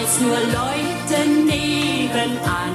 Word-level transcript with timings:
als 0.00 0.20
nur 0.20 0.38
Leute 0.60 1.28
nebenan. 1.28 2.74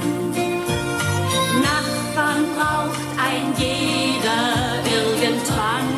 Nachbarn 1.66 2.44
braucht 2.54 3.00
ein 3.28 3.46
jeder 3.58 4.44
irgendwann. 4.96 5.88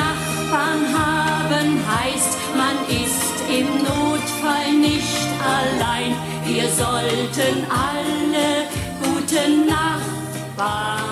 Nachbarn 0.00 0.82
haben 1.00 1.68
heißt, 1.94 2.38
man 2.56 2.76
ist 3.02 3.36
im 3.58 3.68
Notfall 3.82 4.72
nicht 4.72 5.26
allein. 5.58 6.14
Wir 6.46 6.68
sollten 6.68 7.66
alle 7.70 8.68
gute 9.02 9.42
Nachbarn. 9.68 11.09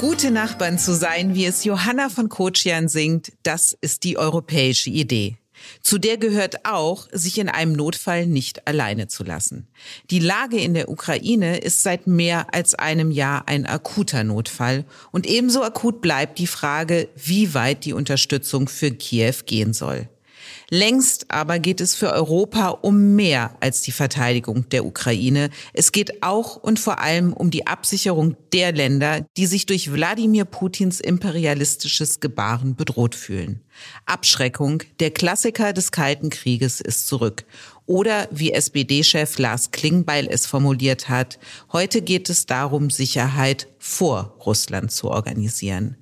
Gute 0.00 0.30
Nachbarn 0.30 0.78
zu 0.78 0.94
sein, 0.94 1.34
wie 1.34 1.44
es 1.44 1.64
Johanna 1.64 2.08
von 2.08 2.30
Kotschian 2.30 2.88
singt, 2.88 3.32
das 3.42 3.76
ist 3.82 4.02
die 4.04 4.16
europäische 4.16 4.88
Idee. 4.88 5.36
Zu 5.82 5.98
der 5.98 6.16
gehört 6.16 6.64
auch, 6.64 7.06
sich 7.12 7.36
in 7.36 7.50
einem 7.50 7.74
Notfall 7.74 8.26
nicht 8.26 8.66
alleine 8.66 9.08
zu 9.08 9.24
lassen. 9.24 9.68
Die 10.10 10.18
Lage 10.18 10.58
in 10.58 10.72
der 10.72 10.88
Ukraine 10.88 11.58
ist 11.58 11.82
seit 11.82 12.06
mehr 12.06 12.54
als 12.54 12.74
einem 12.74 13.10
Jahr 13.10 13.46
ein 13.46 13.66
akuter 13.66 14.24
Notfall 14.24 14.86
und 15.10 15.26
ebenso 15.26 15.62
akut 15.62 16.00
bleibt 16.00 16.38
die 16.38 16.46
Frage, 16.46 17.10
wie 17.14 17.52
weit 17.52 17.84
die 17.84 17.92
Unterstützung 17.92 18.68
für 18.68 18.92
Kiew 18.92 19.34
gehen 19.44 19.74
soll. 19.74 20.08
Längst 20.72 21.32
aber 21.32 21.58
geht 21.58 21.80
es 21.80 21.96
für 21.96 22.12
Europa 22.12 22.68
um 22.68 23.16
mehr 23.16 23.56
als 23.58 23.82
die 23.82 23.90
Verteidigung 23.90 24.68
der 24.68 24.86
Ukraine. 24.86 25.50
Es 25.72 25.90
geht 25.90 26.22
auch 26.22 26.54
und 26.54 26.78
vor 26.78 27.00
allem 27.00 27.32
um 27.32 27.50
die 27.50 27.66
Absicherung 27.66 28.36
der 28.52 28.70
Länder, 28.70 29.26
die 29.36 29.46
sich 29.46 29.66
durch 29.66 29.92
Wladimir 29.92 30.44
Putins 30.44 31.00
imperialistisches 31.00 32.20
Gebaren 32.20 32.76
bedroht 32.76 33.16
fühlen. 33.16 33.62
Abschreckung, 34.06 34.84
der 35.00 35.10
Klassiker 35.10 35.72
des 35.72 35.90
Kalten 35.90 36.30
Krieges, 36.30 36.80
ist 36.80 37.08
zurück. 37.08 37.44
Oder 37.90 38.28
wie 38.30 38.52
SPD-Chef 38.52 39.36
Lars 39.38 39.72
Klingbeil 39.72 40.28
es 40.30 40.46
formuliert 40.46 41.08
hat, 41.08 41.40
heute 41.72 42.02
geht 42.02 42.30
es 42.30 42.46
darum, 42.46 42.88
Sicherheit 42.88 43.66
vor 43.80 44.36
Russland 44.46 44.92
zu 44.92 45.10
organisieren. 45.10 45.96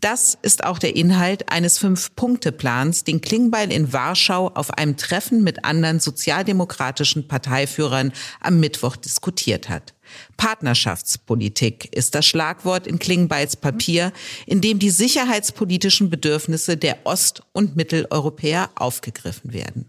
Das 0.00 0.38
ist 0.40 0.64
auch 0.64 0.78
der 0.78 0.96
Inhalt 0.96 1.52
eines 1.52 1.76
Fünf-Punkte-Plans, 1.76 3.04
den 3.04 3.20
Klingbeil 3.20 3.70
in 3.70 3.92
Warschau 3.92 4.52
auf 4.54 4.70
einem 4.70 4.96
Treffen 4.96 5.44
mit 5.44 5.66
anderen 5.66 6.00
sozialdemokratischen 6.00 7.28
Parteiführern 7.28 8.14
am 8.40 8.58
Mittwoch 8.58 8.96
diskutiert 8.96 9.68
hat. 9.68 9.92
Partnerschaftspolitik 10.38 11.94
ist 11.94 12.14
das 12.14 12.24
Schlagwort 12.24 12.86
in 12.86 12.98
Klingbeils 12.98 13.56
Papier, 13.56 14.14
in 14.46 14.62
dem 14.62 14.78
die 14.78 14.88
sicherheitspolitischen 14.88 16.08
Bedürfnisse 16.08 16.78
der 16.78 17.04
Ost- 17.04 17.42
und 17.52 17.76
Mitteleuropäer 17.76 18.70
aufgegriffen 18.76 19.52
werden. 19.52 19.84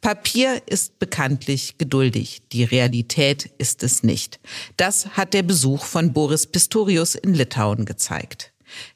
Papier 0.00 0.62
ist 0.66 0.98
bekanntlich 0.98 1.78
geduldig, 1.78 2.42
die 2.52 2.64
Realität 2.64 3.50
ist 3.58 3.82
es 3.82 4.02
nicht. 4.02 4.40
Das 4.76 5.16
hat 5.16 5.34
der 5.34 5.42
Besuch 5.42 5.84
von 5.84 6.12
Boris 6.12 6.46
Pistorius 6.46 7.14
in 7.14 7.34
Litauen 7.34 7.84
gezeigt. 7.84 8.52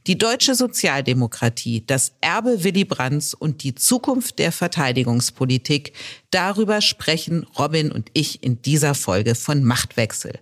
Die 0.06 0.18
deutsche 0.18 0.54
Sozialdemokratie, 0.54 1.84
das 1.86 2.12
Erbe 2.20 2.64
Willy 2.64 2.84
Brandts 2.84 3.34
und 3.34 3.62
die 3.62 3.74
Zukunft 3.74 4.38
der 4.38 4.52
Verteidigungspolitik, 4.52 5.92
darüber 6.30 6.80
sprechen 6.80 7.46
Robin 7.58 7.92
und 7.92 8.10
ich 8.12 8.42
in 8.42 8.62
dieser 8.62 8.94
Folge 8.94 9.34
von 9.34 9.62
Machtwechsel. 9.64 10.38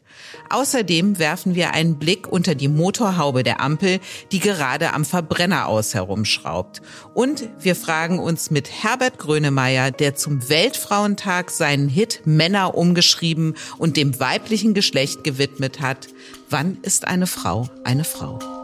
Außerdem 0.51 1.19
werfen 1.19 1.55
wir 1.55 1.73
einen 1.73 1.99
Blick 1.99 2.29
unter 2.29 2.55
die 2.55 2.69
Motorhaube 2.69 3.43
der 3.43 3.61
Ampel, 3.61 4.01
die 4.33 4.41
gerade 4.41 4.93
am 4.93 5.05
Verbrenner 5.05 5.67
aus 5.67 5.95
herumschraubt. 5.95 6.83
Und 7.15 7.49
wir 7.59 7.77
fragen 7.77 8.19
uns 8.19 8.51
mit 8.51 8.71
Herbert 8.83 9.19
Grönemeyer, 9.19 9.91
der 9.91 10.15
zum 10.15 10.49
Weltfrauentag 10.49 11.51
seinen 11.51 11.89
Hit 11.89 12.23
Männer 12.25 12.75
umgeschrieben 12.75 13.55
und 13.79 13.97
dem 13.97 14.19
weiblichen 14.21 14.75
Geschlecht 14.75 15.25
gewidmet 15.25 15.81
hat, 15.81 16.09
wann 16.49 16.79
ist 16.83 17.07
eine 17.07 17.27
Frau 17.27 17.69
eine 17.85 18.05
Frau? 18.05 18.60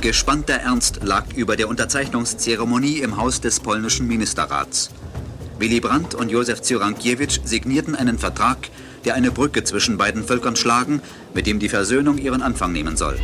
Gespannter 0.00 0.54
Ernst 0.54 1.00
lag 1.02 1.24
über 1.34 1.56
der 1.56 1.68
Unterzeichnungszeremonie 1.68 2.98
im 2.98 3.16
Haus 3.16 3.40
des 3.40 3.60
polnischen 3.60 4.06
Ministerrats. 4.06 4.90
Willy 5.58 5.80
Brandt 5.80 6.14
und 6.14 6.30
Josef 6.30 6.60
Cyrankiewicz 6.62 7.40
signierten 7.44 7.96
einen 7.96 8.18
Vertrag, 8.18 8.68
der 9.04 9.14
eine 9.14 9.30
Brücke 9.30 9.64
zwischen 9.64 9.96
beiden 9.96 10.22
Völkern 10.24 10.54
schlagen, 10.54 11.00
mit 11.34 11.46
dem 11.46 11.58
die 11.58 11.70
Versöhnung 11.70 12.18
ihren 12.18 12.42
Anfang 12.42 12.72
nehmen 12.72 12.96
soll. 12.96 13.18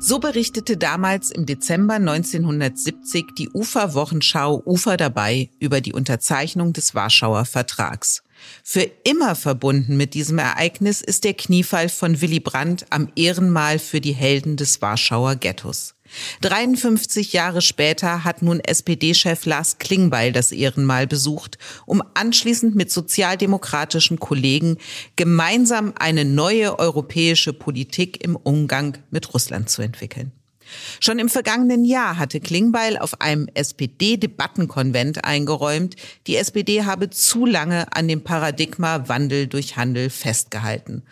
So 0.00 0.18
berichtete 0.18 0.76
damals 0.76 1.30
im 1.30 1.44
Dezember 1.44 1.94
1970 1.94 3.34
die 3.36 3.50
Ufer-Wochenschau 3.50 4.62
Ufer 4.64 4.96
dabei 4.96 5.50
über 5.58 5.80
die 5.80 5.92
Unterzeichnung 5.92 6.72
des 6.72 6.94
Warschauer 6.94 7.44
Vertrags. 7.44 8.22
Für 8.62 8.88
immer 9.04 9.34
verbunden 9.34 9.96
mit 9.96 10.14
diesem 10.14 10.38
Ereignis 10.38 11.00
ist 11.00 11.24
der 11.24 11.34
Kniefall 11.34 11.88
von 11.88 12.20
Willy 12.20 12.40
Brandt 12.40 12.86
am 12.90 13.10
Ehrenmal 13.16 13.78
für 13.78 14.00
die 14.00 14.12
Helden 14.12 14.56
des 14.56 14.80
Warschauer 14.82 15.36
Ghettos. 15.36 15.94
53 16.40 17.32
Jahre 17.32 17.60
später 17.60 18.24
hat 18.24 18.42
nun 18.42 18.60
SPD-Chef 18.60 19.44
Lars 19.44 19.78
Klingbeil 19.78 20.32
das 20.32 20.52
Ehrenmal 20.52 21.06
besucht, 21.06 21.58
um 21.86 22.02
anschließend 22.14 22.74
mit 22.74 22.90
sozialdemokratischen 22.90 24.18
Kollegen 24.18 24.78
gemeinsam 25.16 25.92
eine 25.98 26.24
neue 26.24 26.78
europäische 26.78 27.52
Politik 27.52 28.24
im 28.24 28.36
Umgang 28.36 28.98
mit 29.10 29.34
Russland 29.34 29.70
zu 29.70 29.82
entwickeln. 29.82 30.32
Schon 31.00 31.18
im 31.18 31.28
vergangenen 31.28 31.84
Jahr 31.84 32.18
hatte 32.18 32.40
Klingbeil 32.40 32.98
auf 32.98 33.20
einem 33.20 33.48
SPD-Debattenkonvent 33.54 35.24
eingeräumt, 35.24 35.96
die 36.26 36.36
SPD 36.36 36.84
habe 36.84 37.10
zu 37.10 37.46
lange 37.46 37.86
an 37.94 38.08
dem 38.08 38.22
Paradigma 38.22 39.08
Wandel 39.08 39.46
durch 39.46 39.76
Handel 39.76 40.10
festgehalten. 40.10 41.02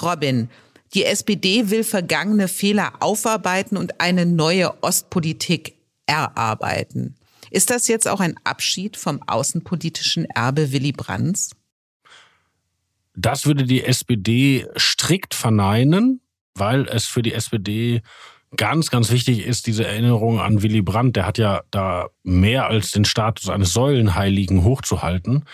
Robin, 0.00 0.48
die 0.94 1.04
SPD 1.04 1.70
will 1.70 1.84
vergangene 1.84 2.48
Fehler 2.48 2.94
aufarbeiten 3.00 3.76
und 3.76 4.00
eine 4.00 4.26
neue 4.26 4.82
Ostpolitik 4.82 5.74
erarbeiten. 6.06 7.16
Ist 7.50 7.70
das 7.70 7.88
jetzt 7.88 8.08
auch 8.08 8.20
ein 8.20 8.36
Abschied 8.44 8.96
vom 8.96 9.22
außenpolitischen 9.26 10.24
Erbe 10.24 10.72
Willy 10.72 10.92
Brandts? 10.92 11.50
Das 13.14 13.44
würde 13.44 13.64
die 13.64 13.84
SPD 13.84 14.66
strikt 14.76 15.34
verneinen, 15.34 16.20
weil 16.54 16.88
es 16.88 17.06
für 17.06 17.22
die 17.22 17.34
SPD 17.34 18.02
ganz, 18.56 18.90
ganz 18.90 19.10
wichtig 19.10 19.46
ist 19.46 19.66
diese 19.66 19.86
Erinnerung 19.86 20.40
an 20.40 20.62
Willy 20.62 20.82
Brandt. 20.82 21.16
Der 21.16 21.26
hat 21.26 21.38
ja 21.38 21.62
da 21.70 22.08
mehr 22.22 22.66
als 22.66 22.92
den 22.92 23.04
Status 23.04 23.48
eines 23.48 23.72
Säulenheiligen 23.72 24.64
hochzuhalten. 24.64 25.44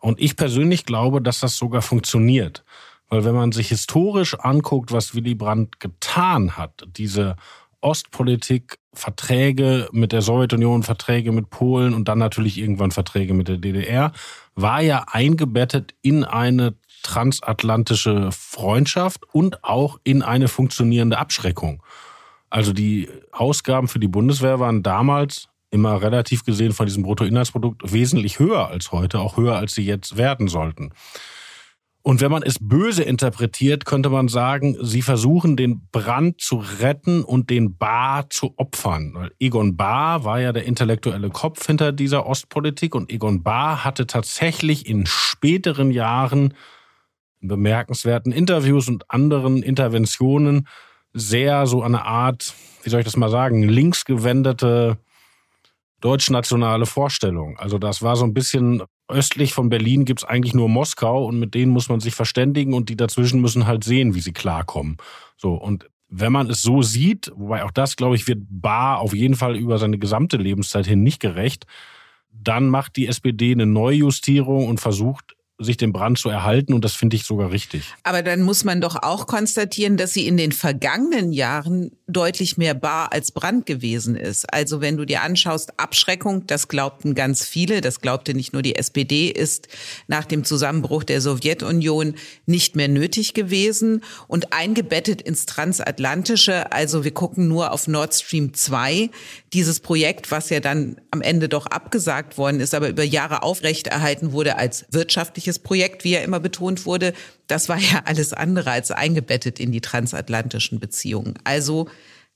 Und 0.00 0.20
ich 0.20 0.36
persönlich 0.36 0.84
glaube, 0.84 1.20
dass 1.20 1.40
das 1.40 1.56
sogar 1.56 1.82
funktioniert. 1.82 2.64
Weil 3.08 3.24
wenn 3.24 3.34
man 3.34 3.52
sich 3.52 3.68
historisch 3.68 4.38
anguckt, 4.38 4.92
was 4.92 5.14
Willy 5.14 5.34
Brandt 5.34 5.80
getan 5.80 6.56
hat, 6.56 6.86
diese 6.96 7.36
Ostpolitik, 7.80 8.78
Verträge 8.92 9.88
mit 9.92 10.12
der 10.12 10.22
Sowjetunion, 10.22 10.82
Verträge 10.82 11.32
mit 11.32 11.50
Polen 11.50 11.94
und 11.94 12.08
dann 12.08 12.18
natürlich 12.18 12.58
irgendwann 12.58 12.90
Verträge 12.90 13.34
mit 13.34 13.48
der 13.48 13.58
DDR, 13.58 14.12
war 14.54 14.80
ja 14.80 15.04
eingebettet 15.10 15.94
in 16.02 16.24
eine 16.24 16.74
transatlantische 17.02 18.30
Freundschaft 18.32 19.22
und 19.32 19.62
auch 19.62 20.00
in 20.02 20.22
eine 20.22 20.48
funktionierende 20.48 21.18
Abschreckung. 21.18 21.82
Also 22.50 22.72
die 22.72 23.08
Ausgaben 23.32 23.88
für 23.88 23.98
die 23.98 24.08
Bundeswehr 24.08 24.60
waren 24.60 24.82
damals 24.82 25.48
immer 25.70 26.00
relativ 26.00 26.44
gesehen 26.44 26.72
von 26.72 26.86
diesem 26.86 27.02
Bruttoinlandsprodukt 27.02 27.92
wesentlich 27.92 28.38
höher 28.38 28.68
als 28.68 28.90
heute, 28.92 29.20
auch 29.20 29.36
höher 29.36 29.56
als 29.56 29.74
sie 29.74 29.84
jetzt 29.84 30.16
werden 30.16 30.48
sollten. 30.48 30.92
Und 32.02 32.22
wenn 32.22 32.30
man 32.30 32.42
es 32.42 32.56
böse 32.58 33.02
interpretiert, 33.02 33.84
könnte 33.84 34.08
man 34.08 34.28
sagen, 34.28 34.78
sie 34.80 35.02
versuchen 35.02 35.56
den 35.58 35.88
Brand 35.92 36.40
zu 36.40 36.64
retten 36.80 37.22
und 37.22 37.50
den 37.50 37.76
Bahr 37.76 38.30
zu 38.30 38.54
opfern. 38.56 39.12
Weil 39.14 39.32
Egon 39.38 39.76
Bahr 39.76 40.24
war 40.24 40.40
ja 40.40 40.52
der 40.52 40.64
intellektuelle 40.64 41.28
Kopf 41.28 41.66
hinter 41.66 41.92
dieser 41.92 42.24
Ostpolitik 42.24 42.94
und 42.94 43.12
Egon 43.12 43.42
Bahr 43.42 43.84
hatte 43.84 44.06
tatsächlich 44.06 44.86
in 44.88 45.04
späteren 45.04 45.90
Jahren 45.90 46.54
in 47.40 47.48
bemerkenswerten 47.48 48.32
Interviews 48.32 48.88
und 48.88 49.10
anderen 49.10 49.62
Interventionen 49.62 50.66
sehr 51.12 51.66
so 51.66 51.82
eine 51.82 52.04
Art, 52.04 52.54
wie 52.82 52.90
soll 52.90 53.00
ich 53.00 53.06
das 53.06 53.16
mal 53.16 53.30
sagen, 53.30 53.62
linksgewendete 53.62 54.98
deutschnationale 56.00 56.86
Vorstellung. 56.86 57.58
Also 57.58 57.78
das 57.78 58.02
war 58.02 58.16
so 58.16 58.24
ein 58.24 58.34
bisschen 58.34 58.82
östlich 59.08 59.54
von 59.54 59.70
Berlin 59.70 60.04
gibt's 60.04 60.24
eigentlich 60.24 60.54
nur 60.54 60.68
Moskau 60.68 61.24
und 61.24 61.38
mit 61.38 61.54
denen 61.54 61.72
muss 61.72 61.88
man 61.88 62.00
sich 62.00 62.14
verständigen 62.14 62.74
und 62.74 62.88
die 62.88 62.96
dazwischen 62.96 63.40
müssen 63.40 63.66
halt 63.66 63.82
sehen, 63.82 64.14
wie 64.14 64.20
sie 64.20 64.32
klarkommen. 64.32 64.98
So 65.36 65.54
und 65.54 65.88
wenn 66.10 66.32
man 66.32 66.48
es 66.48 66.62
so 66.62 66.82
sieht, 66.82 67.32
wobei 67.34 67.64
auch 67.64 67.70
das, 67.70 67.96
glaube 67.96 68.16
ich, 68.16 68.28
wird 68.28 68.40
Bar 68.48 68.98
auf 69.00 69.14
jeden 69.14 69.34
Fall 69.34 69.56
über 69.56 69.78
seine 69.78 69.98
gesamte 69.98 70.36
Lebenszeit 70.36 70.86
hin 70.86 71.02
nicht 71.02 71.20
gerecht, 71.20 71.66
dann 72.30 72.68
macht 72.68 72.96
die 72.96 73.06
SPD 73.06 73.52
eine 73.52 73.66
Neujustierung 73.66 74.68
und 74.68 74.80
versucht 74.80 75.36
sich 75.60 75.76
den 75.76 75.92
Brand 75.92 76.18
zu 76.18 76.28
erhalten 76.28 76.72
und 76.72 76.84
das 76.84 76.94
finde 76.94 77.16
ich 77.16 77.24
sogar 77.24 77.50
richtig. 77.50 77.82
Aber 78.04 78.22
dann 78.22 78.42
muss 78.42 78.62
man 78.62 78.80
doch 78.80 79.02
auch 79.02 79.26
konstatieren, 79.26 79.96
dass 79.96 80.12
sie 80.12 80.28
in 80.28 80.36
den 80.36 80.52
vergangenen 80.52 81.32
Jahren 81.32 81.90
deutlich 82.06 82.56
mehr 82.56 82.74
Bar 82.74 83.12
als 83.12 83.32
Brand 83.32 83.66
gewesen 83.66 84.14
ist. 84.14 84.52
Also 84.52 84.80
wenn 84.80 84.96
du 84.96 85.04
dir 85.04 85.22
anschaust, 85.22 85.78
Abschreckung, 85.80 86.46
das 86.46 86.68
glaubten 86.68 87.14
ganz 87.16 87.44
viele, 87.44 87.80
das 87.80 88.00
glaubte 88.00 88.34
nicht 88.34 88.52
nur 88.52 88.62
die 88.62 88.76
SPD, 88.76 89.28
ist 89.28 89.66
nach 90.06 90.24
dem 90.24 90.44
Zusammenbruch 90.44 91.02
der 91.02 91.20
Sowjetunion 91.20 92.14
nicht 92.46 92.76
mehr 92.76 92.88
nötig 92.88 93.34
gewesen 93.34 94.04
und 94.28 94.52
eingebettet 94.52 95.20
ins 95.20 95.44
Transatlantische. 95.46 96.70
Also 96.70 97.02
wir 97.02 97.12
gucken 97.12 97.48
nur 97.48 97.72
auf 97.72 97.88
Nord 97.88 98.14
Stream 98.14 98.54
2, 98.54 99.10
dieses 99.52 99.80
Projekt, 99.80 100.30
was 100.30 100.50
ja 100.50 100.60
dann 100.60 101.00
am 101.10 101.20
Ende 101.20 101.48
doch 101.48 101.66
abgesagt 101.66 102.38
worden 102.38 102.60
ist, 102.60 102.74
aber 102.74 102.88
über 102.88 103.02
Jahre 103.02 103.42
aufrechterhalten 103.42 104.30
wurde 104.30 104.56
als 104.56 104.86
wirtschaftliches 104.90 105.47
wirtschaftliches 105.48 105.58
Projekt, 105.58 106.04
wie 106.04 106.12
ja 106.12 106.20
immer 106.20 106.40
betont 106.40 106.86
wurde, 106.86 107.12
das 107.46 107.68
war 107.68 107.78
ja 107.78 108.02
alles 108.04 108.32
andere 108.32 108.70
als 108.70 108.90
eingebettet 108.90 109.58
in 109.58 109.72
die 109.72 109.80
transatlantischen 109.80 110.78
Beziehungen. 110.78 111.34
Also 111.44 111.88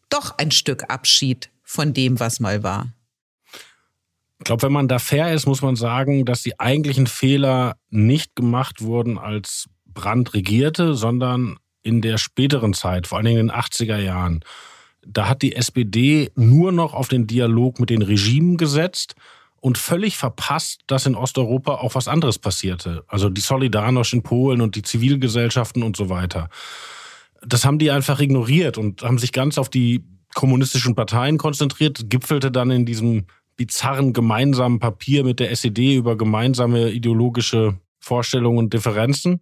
doch 0.09 0.39
ein 0.39 0.51
Stück 0.51 0.91
Abschied 0.91 1.51
von 1.63 1.93
dem, 1.93 2.19
was 2.19 2.41
mal 2.41 2.63
war. 2.63 2.93
Ich 4.39 4.45
glaube, 4.45 4.63
wenn 4.63 4.73
man 4.73 4.89
da 4.89 4.99
fair 4.99 5.33
ist, 5.33 5.47
muss 5.47 5.63
man 5.63 5.77
sagen, 5.77 6.25
dass 6.25 6.43
die 6.43 6.59
eigentlichen 6.59 7.07
Fehler 7.07 7.77
nicht 7.91 8.35
gemacht 8.35 8.83
wurden, 8.83 9.19
als 9.19 9.69
Brandt 9.87 10.35
regierte, 10.35 10.95
sondern 10.95 11.59
in 11.83 12.01
der 12.01 12.19
späteren 12.19 12.75
Zeit, 12.75 13.07
vor 13.07 13.19
allen 13.19 13.27
Dingen 13.27 13.41
in 13.41 13.49
den 13.49 13.57
80er 13.57 13.99
Jahren. 13.99 14.41
Da 15.07 15.29
hat 15.29 15.43
die 15.43 15.55
SPD 15.55 16.31
nur 16.35 16.73
noch 16.73 16.95
auf 16.95 17.09
den 17.09 17.27
Dialog 17.27 17.79
mit 17.79 17.91
den 17.91 18.03
Regimen 18.03 18.57
gesetzt 18.57 19.15
und 19.63 19.79
völlig 19.79 20.17
verpasst, 20.17 20.81
dass 20.89 21.07
in 21.07 21.15
Osteuropa 21.15 21.77
auch 21.77 21.95
was 21.95 22.09
anderes 22.09 22.41
passierte. 22.41 23.05
Also 23.07 23.31
die 23.31 23.41
Solidarność 23.41 24.13
in 24.13 24.25
Polen 24.25 24.61
und 24.61 24.75
die 24.75 24.83
Zivilgesellschaften 24.83 25.85
und 25.85 25.97
so 25.97 26.09
weiter. 26.09 26.49
Das 27.47 27.65
haben 27.65 27.79
die 27.79 27.93
einfach 27.93 28.19
ignoriert 28.19 28.77
und 28.77 29.03
haben 29.03 29.19
sich 29.19 29.31
ganz 29.31 29.59
auf 29.59 29.69
die 29.69 30.05
kommunistischen 30.35 30.97
Parteien 30.97 31.39
konzentriert, 31.39 32.11
gipfelte 32.11 32.51
dann 32.51 32.73
in 32.73 32.87
diesem 32.87 33.27
bizarren 33.57 34.13
gemeinsamen 34.13 34.81
Papier 34.81 35.23
mit 35.23 35.39
der 35.39 35.53
SED 35.53 35.95
über 35.95 36.17
gemeinsame 36.17 36.91
ideologische 36.91 37.79
Vorstellungen 38.01 38.59
und 38.59 38.75
Differenzen. 38.75 39.39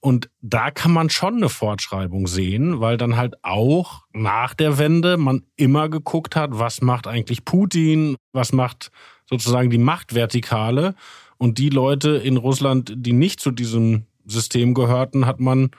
Und 0.00 0.28
da 0.40 0.72
kann 0.72 0.90
man 0.90 1.08
schon 1.08 1.36
eine 1.36 1.48
Fortschreibung 1.48 2.26
sehen, 2.26 2.80
weil 2.80 2.96
dann 2.96 3.16
halt 3.16 3.36
auch 3.42 4.02
nach 4.12 4.54
der 4.54 4.78
Wende 4.78 5.18
man 5.18 5.44
immer 5.54 5.88
geguckt 5.88 6.34
hat, 6.34 6.50
was 6.58 6.80
macht 6.80 7.06
eigentlich 7.06 7.44
Putin, 7.44 8.16
was 8.32 8.52
macht 8.52 8.90
sozusagen 9.32 9.70
die 9.70 9.78
Machtvertikale. 9.78 10.94
Und 11.38 11.58
die 11.58 11.70
Leute 11.70 12.10
in 12.10 12.36
Russland, 12.36 12.92
die 12.94 13.12
nicht 13.12 13.40
zu 13.40 13.50
diesem 13.50 14.04
System 14.24 14.74
gehörten, 14.74 15.26
hat 15.26 15.40
man 15.40 15.70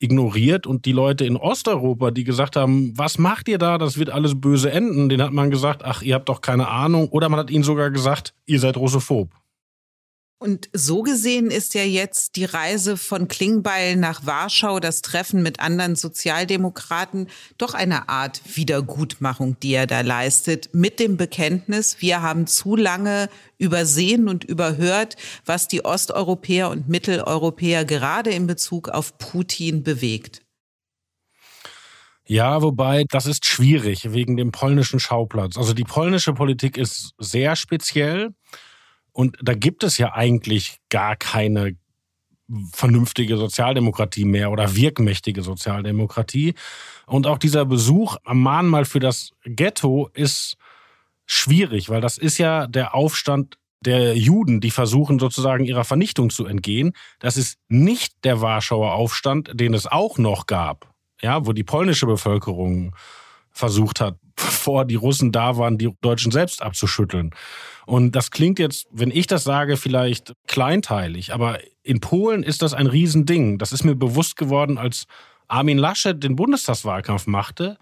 ignoriert. 0.00 0.66
Und 0.66 0.84
die 0.84 0.92
Leute 0.92 1.24
in 1.24 1.36
Osteuropa, 1.36 2.10
die 2.10 2.24
gesagt 2.24 2.56
haben, 2.56 2.92
was 2.98 3.18
macht 3.18 3.48
ihr 3.48 3.58
da? 3.58 3.78
Das 3.78 3.98
wird 3.98 4.10
alles 4.10 4.38
böse 4.40 4.70
enden. 4.70 5.08
Den 5.08 5.22
hat 5.22 5.32
man 5.32 5.50
gesagt, 5.50 5.84
ach, 5.84 6.02
ihr 6.02 6.14
habt 6.14 6.28
doch 6.28 6.40
keine 6.40 6.68
Ahnung. 6.68 7.08
Oder 7.08 7.28
man 7.28 7.38
hat 7.40 7.50
ihnen 7.50 7.64
sogar 7.64 7.90
gesagt, 7.90 8.34
ihr 8.44 8.60
seid 8.60 8.76
russophob. 8.76 9.30
Und 10.42 10.68
so 10.72 11.02
gesehen 11.02 11.52
ist 11.52 11.72
ja 11.74 11.84
jetzt 11.84 12.34
die 12.34 12.44
Reise 12.44 12.96
von 12.96 13.28
Klingbeil 13.28 13.94
nach 13.94 14.26
Warschau, 14.26 14.80
das 14.80 15.00
Treffen 15.00 15.40
mit 15.40 15.60
anderen 15.60 15.94
Sozialdemokraten, 15.94 17.28
doch 17.58 17.74
eine 17.74 18.08
Art 18.08 18.42
Wiedergutmachung, 18.56 19.56
die 19.60 19.74
er 19.74 19.86
da 19.86 20.00
leistet, 20.00 20.70
mit 20.72 20.98
dem 20.98 21.16
Bekenntnis, 21.16 21.98
wir 22.00 22.22
haben 22.22 22.48
zu 22.48 22.74
lange 22.74 23.28
übersehen 23.58 24.26
und 24.26 24.42
überhört, 24.42 25.14
was 25.46 25.68
die 25.68 25.84
Osteuropäer 25.84 26.70
und 26.70 26.88
Mitteleuropäer 26.88 27.84
gerade 27.84 28.30
in 28.30 28.48
Bezug 28.48 28.88
auf 28.88 29.18
Putin 29.18 29.84
bewegt. 29.84 30.42
Ja, 32.26 32.62
wobei 32.62 33.04
das 33.08 33.26
ist 33.26 33.46
schwierig 33.46 34.12
wegen 34.12 34.36
dem 34.36 34.50
polnischen 34.50 34.98
Schauplatz. 34.98 35.56
Also 35.56 35.72
die 35.72 35.84
polnische 35.84 36.32
Politik 36.32 36.76
ist 36.76 37.12
sehr 37.18 37.54
speziell. 37.54 38.34
Und 39.12 39.36
da 39.42 39.54
gibt 39.54 39.84
es 39.84 39.98
ja 39.98 40.14
eigentlich 40.14 40.78
gar 40.88 41.16
keine 41.16 41.76
vernünftige 42.72 43.36
Sozialdemokratie 43.36 44.24
mehr 44.24 44.50
oder 44.50 44.74
wirkmächtige 44.74 45.42
Sozialdemokratie. 45.42 46.54
Und 47.06 47.26
auch 47.26 47.38
dieser 47.38 47.64
Besuch 47.64 48.16
am 48.24 48.42
Mahnmal 48.42 48.84
für 48.84 49.00
das 49.00 49.32
Ghetto 49.44 50.08
ist 50.12 50.56
schwierig, 51.26 51.88
weil 51.88 52.00
das 52.00 52.18
ist 52.18 52.38
ja 52.38 52.66
der 52.66 52.94
Aufstand 52.94 53.58
der 53.84 54.16
Juden, 54.16 54.60
die 54.60 54.70
versuchen 54.70 55.18
sozusagen 55.18 55.64
ihrer 55.64 55.84
Vernichtung 55.84 56.30
zu 56.30 56.46
entgehen. 56.46 56.92
Das 57.18 57.36
ist 57.36 57.58
nicht 57.68 58.24
der 58.24 58.40
Warschauer 58.40 58.92
Aufstand, 58.92 59.50
den 59.54 59.74
es 59.74 59.86
auch 59.86 60.18
noch 60.18 60.46
gab, 60.46 60.94
ja, 61.20 61.46
wo 61.46 61.52
die 61.52 61.64
polnische 61.64 62.06
Bevölkerung 62.06 62.94
versucht 63.50 64.00
hat, 64.00 64.16
bevor 64.44 64.84
die 64.84 64.96
Russen 64.96 65.32
da 65.32 65.56
waren, 65.56 65.78
die 65.78 65.90
Deutschen 66.00 66.32
selbst 66.32 66.62
abzuschütteln. 66.62 67.30
Und 67.86 68.14
das 68.14 68.30
klingt 68.30 68.58
jetzt, 68.58 68.86
wenn 68.92 69.10
ich 69.10 69.26
das 69.26 69.44
sage, 69.44 69.76
vielleicht 69.76 70.34
kleinteilig, 70.46 71.32
aber 71.32 71.58
in 71.82 72.00
Polen 72.00 72.42
ist 72.42 72.62
das 72.62 72.74
ein 72.74 72.86
Riesending. 72.86 73.58
Das 73.58 73.72
ist 73.72 73.84
mir 73.84 73.96
bewusst 73.96 74.36
geworden, 74.36 74.78
als 74.78 75.06
Armin 75.48 75.78
Laschet 75.78 76.22
den 76.22 76.36
Bundestagswahlkampf 76.36 77.26
machte, 77.26 77.76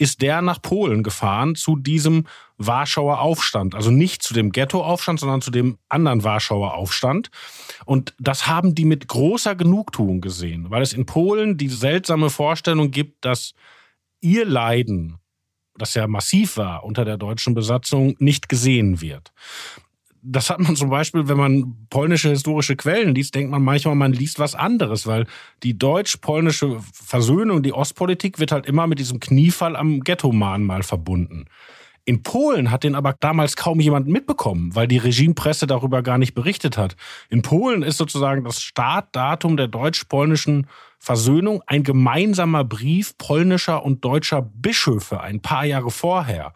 ist 0.00 0.22
der 0.22 0.40
nach 0.40 0.62
Polen 0.62 1.02
gefahren 1.02 1.56
zu 1.56 1.76
diesem 1.76 2.26
Warschauer 2.56 3.20
Aufstand. 3.20 3.74
Also 3.74 3.90
nicht 3.90 4.22
zu 4.22 4.32
dem 4.32 4.50
Ghetto-Aufstand, 4.50 5.20
sondern 5.20 5.42
zu 5.42 5.50
dem 5.50 5.76
anderen 5.90 6.24
Warschauer 6.24 6.72
Aufstand. 6.72 7.30
Und 7.84 8.14
das 8.18 8.46
haben 8.46 8.74
die 8.74 8.86
mit 8.86 9.08
großer 9.08 9.54
Genugtuung 9.54 10.22
gesehen, 10.22 10.70
weil 10.70 10.80
es 10.80 10.94
in 10.94 11.04
Polen 11.04 11.58
die 11.58 11.68
seltsame 11.68 12.30
Vorstellung 12.30 12.90
gibt, 12.90 13.26
dass 13.26 13.52
ihr 14.22 14.46
Leiden 14.46 15.19
das 15.80 15.94
ja 15.94 16.06
massiv 16.06 16.56
war 16.56 16.84
unter 16.84 17.04
der 17.04 17.16
deutschen 17.16 17.54
Besatzung, 17.54 18.16
nicht 18.18 18.48
gesehen 18.48 19.00
wird. 19.00 19.32
Das 20.22 20.50
hat 20.50 20.60
man 20.60 20.76
zum 20.76 20.90
Beispiel, 20.90 21.28
wenn 21.28 21.38
man 21.38 21.86
polnische 21.88 22.28
historische 22.28 22.76
Quellen 22.76 23.14
liest, 23.14 23.34
denkt 23.34 23.50
man 23.50 23.62
manchmal, 23.62 23.94
man 23.94 24.12
liest 24.12 24.38
was 24.38 24.54
anderes, 24.54 25.06
weil 25.06 25.26
die 25.62 25.78
deutsch-polnische 25.78 26.78
Versöhnung, 26.92 27.62
die 27.62 27.72
Ostpolitik 27.72 28.38
wird 28.38 28.52
halt 28.52 28.66
immer 28.66 28.86
mit 28.86 28.98
diesem 28.98 29.18
Kniefall 29.18 29.76
am 29.76 30.00
Ghetto-Mahnmal 30.00 30.82
verbunden. 30.82 31.46
In 32.04 32.22
Polen 32.22 32.70
hat 32.70 32.84
den 32.84 32.94
aber 32.94 33.14
damals 33.20 33.56
kaum 33.56 33.78
jemand 33.78 34.08
mitbekommen, 34.08 34.74
weil 34.74 34.88
die 34.88 34.98
Regimepresse 34.98 35.66
darüber 35.66 36.02
gar 36.02 36.18
nicht 36.18 36.34
berichtet 36.34 36.76
hat. 36.76 36.96
In 37.28 37.42
Polen 37.42 37.82
ist 37.82 37.98
sozusagen 37.98 38.44
das 38.44 38.60
Startdatum 38.62 39.56
der 39.56 39.68
deutsch-polnischen 39.68 40.66
Versöhnung 41.00 41.62
ein 41.66 41.82
gemeinsamer 41.82 42.62
Brief 42.62 43.16
polnischer 43.16 43.84
und 43.84 44.04
deutscher 44.04 44.42
Bischöfe 44.42 45.20
ein 45.20 45.40
paar 45.40 45.64
Jahre 45.64 45.90
vorher. 45.90 46.54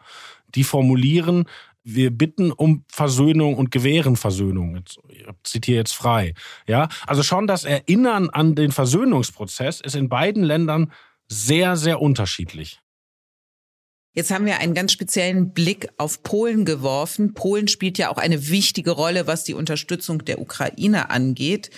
Die 0.55 0.65
formulieren, 0.65 1.47
wir 1.83 2.11
bitten 2.11 2.53
um 2.53 2.85
Versöhnung 2.89 3.57
und 3.57 3.71
gewähren 3.71 4.17
Versöhnung. 4.17 4.83
Ich 5.09 5.27
zitiere 5.43 5.79
jetzt 5.79 5.95
frei. 5.95 6.35
Ja, 6.67 6.89
also 7.07 7.23
schon 7.23 7.47
das 7.47 7.65
Erinnern 7.65 8.31
an 8.31 8.55
den 8.55 8.71
Versöhnungsprozess 8.71 9.81
ist 9.81 9.97
in 9.97 10.11
beiden 10.11 10.45
Ländern 10.45 10.93
sehr, 11.27 11.77
sehr 11.77 12.03
unterschiedlich. 12.03 12.81
Jetzt 14.13 14.31
haben 14.31 14.47
wir 14.47 14.59
einen 14.61 14.75
ganz 14.75 14.93
speziellen 14.93 15.53
Blick 15.53 15.89
auf 15.97 16.23
Polen 16.23 16.65
geworfen. 16.65 17.35
Polen 17.35 17.67
spielt 17.67 17.99
ja 17.99 18.11
auch 18.11 18.19
eine 18.19 18.49
wichtige 18.49 18.93
Rolle, 18.93 19.27
was 19.27 19.43
die 19.43 19.55
Unterstützung 19.55 20.25
der 20.25 20.41
Ukraine 20.41 21.11
angeht. 21.11 21.71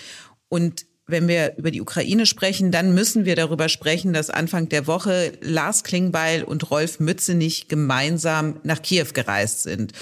Und 0.47 0.85
wenn 1.09 1.29
wir 1.29 1.55
über 1.57 1.71
die 1.71 1.79
Ukraine 1.79 2.25
sprechen, 2.25 2.69
dann 2.69 2.93
müssen 2.93 3.23
wir 3.23 3.37
darüber 3.37 3.69
sprechen, 3.69 4.11
dass 4.11 4.29
Anfang 4.29 4.67
der 4.67 4.87
Woche 4.87 5.31
Lars 5.41 5.85
Klingbeil 5.85 6.43
und 6.43 6.69
Rolf 6.69 6.99
Mützenich 6.99 7.69
gemeinsam 7.69 8.59
nach 8.63 8.81
Kiew 8.81 9.07
gereist 9.13 9.63
sind. 9.63 9.93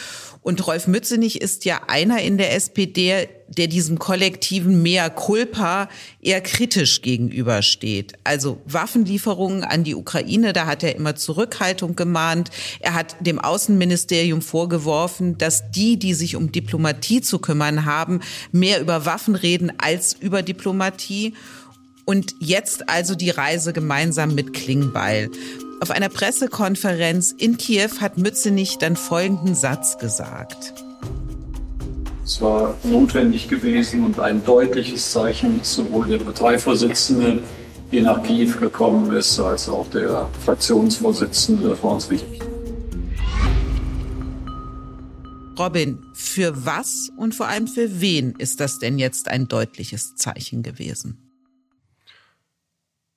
Und 0.42 0.66
Rolf 0.66 0.88
Mützenich 0.88 1.42
ist 1.42 1.64
ja 1.66 1.82
einer 1.88 2.22
in 2.22 2.40
der 2.40 2.56
SPD, 2.56 3.30
der 3.48 3.68
diesem 3.68 4.00
kollektiven 4.00 4.82
Mea 4.82 5.10
culpa 5.10 5.90
eher 6.22 6.42
kritisch 6.42 7.02
gegenübersteht. 7.02 8.14
Also 8.24 8.62
Waffenlieferungen 8.66 9.64
an 9.64 9.84
die 9.84 9.96
Ukraine, 9.96 10.54
da 10.54 10.66
hat 10.66 10.84
er 10.84 10.96
immer 10.96 11.16
Zurückhaltung 11.16 11.96
gemahnt. 11.96 12.50
Er 12.80 12.94
hat 12.94 13.16
dem 13.20 13.40
Außenministerium 13.40 14.42
vorgeworfen, 14.42 15.38
dass 15.38 15.72
die, 15.72 15.98
die 15.98 16.14
sich 16.14 16.36
um 16.36 16.52
Diplomatie 16.52 17.22
zu 17.22 17.40
kümmern 17.40 17.86
haben, 17.86 18.22
mehr 18.52 18.82
über 18.82 19.06
Waffen 19.06 19.36
reden 19.36 19.72
als 19.78 20.14
über 20.14 20.42
Diplomatie. 20.42 21.34
Und 22.06 22.36
jetzt 22.40 22.90
also 22.90 23.16
die 23.16 23.32
Reise 23.32 23.74
gemeinsam 23.74 24.36
mit 24.36 24.54
Klingbeil. 24.54 25.32
Auf 25.82 25.92
einer 25.92 26.10
Pressekonferenz 26.10 27.32
in 27.32 27.58
Kiew 27.58 28.00
hat 28.00 28.18
Mützenich 28.18 28.78
dann 28.78 28.96
folgenden 28.96 29.56
Satz 29.56 29.98
gesagt. 29.98 30.85
Es 32.26 32.42
war 32.42 32.76
notwendig 32.84 33.48
gewesen 33.48 34.04
und 34.04 34.20
ein 34.20 34.44
deutliches 34.44 35.12
Zeichen, 35.12 35.60
sowohl 35.62 36.08
der 36.08 36.18
Parteivorsitzende, 36.18 37.44
die 37.92 38.02
nach 38.02 38.24
Kiew 38.24 38.60
gekommen 38.60 39.16
ist, 39.16 39.40
als 39.40 39.70
auch 39.70 39.88
der 39.92 40.28
Fraktionsvorsitzende. 40.44 41.70
Das 41.70 41.84
war 41.84 41.92
uns 41.92 42.10
wichtig. 42.10 42.42
Robin, 45.60 46.04
für 46.16 46.66
was 46.66 47.12
und 47.16 47.36
vor 47.36 47.48
allem 47.48 47.68
für 47.68 48.02
wen 48.02 48.34
ist 48.40 48.60
das 48.60 48.80
denn 48.80 48.98
jetzt 48.98 49.28
ein 49.28 49.48
deutliches 49.48 50.16
Zeichen 50.16 50.64
gewesen? 50.64 51.32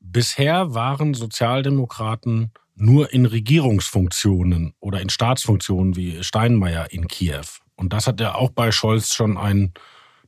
Bisher 0.00 0.74
waren 0.74 1.14
Sozialdemokraten 1.14 2.52
nur 2.74 3.10
in 3.14 3.24
Regierungsfunktionen 3.24 4.74
oder 4.80 5.00
in 5.00 5.08
Staatsfunktionen 5.08 5.96
wie 5.96 6.22
Steinmeier 6.22 6.92
in 6.92 7.08
Kiew. 7.08 7.46
Und 7.78 7.92
das 7.92 8.06
hat 8.06 8.20
ja 8.20 8.34
auch 8.34 8.50
bei 8.50 8.72
Scholz 8.72 9.14
schon 9.14 9.38
ein, 9.38 9.72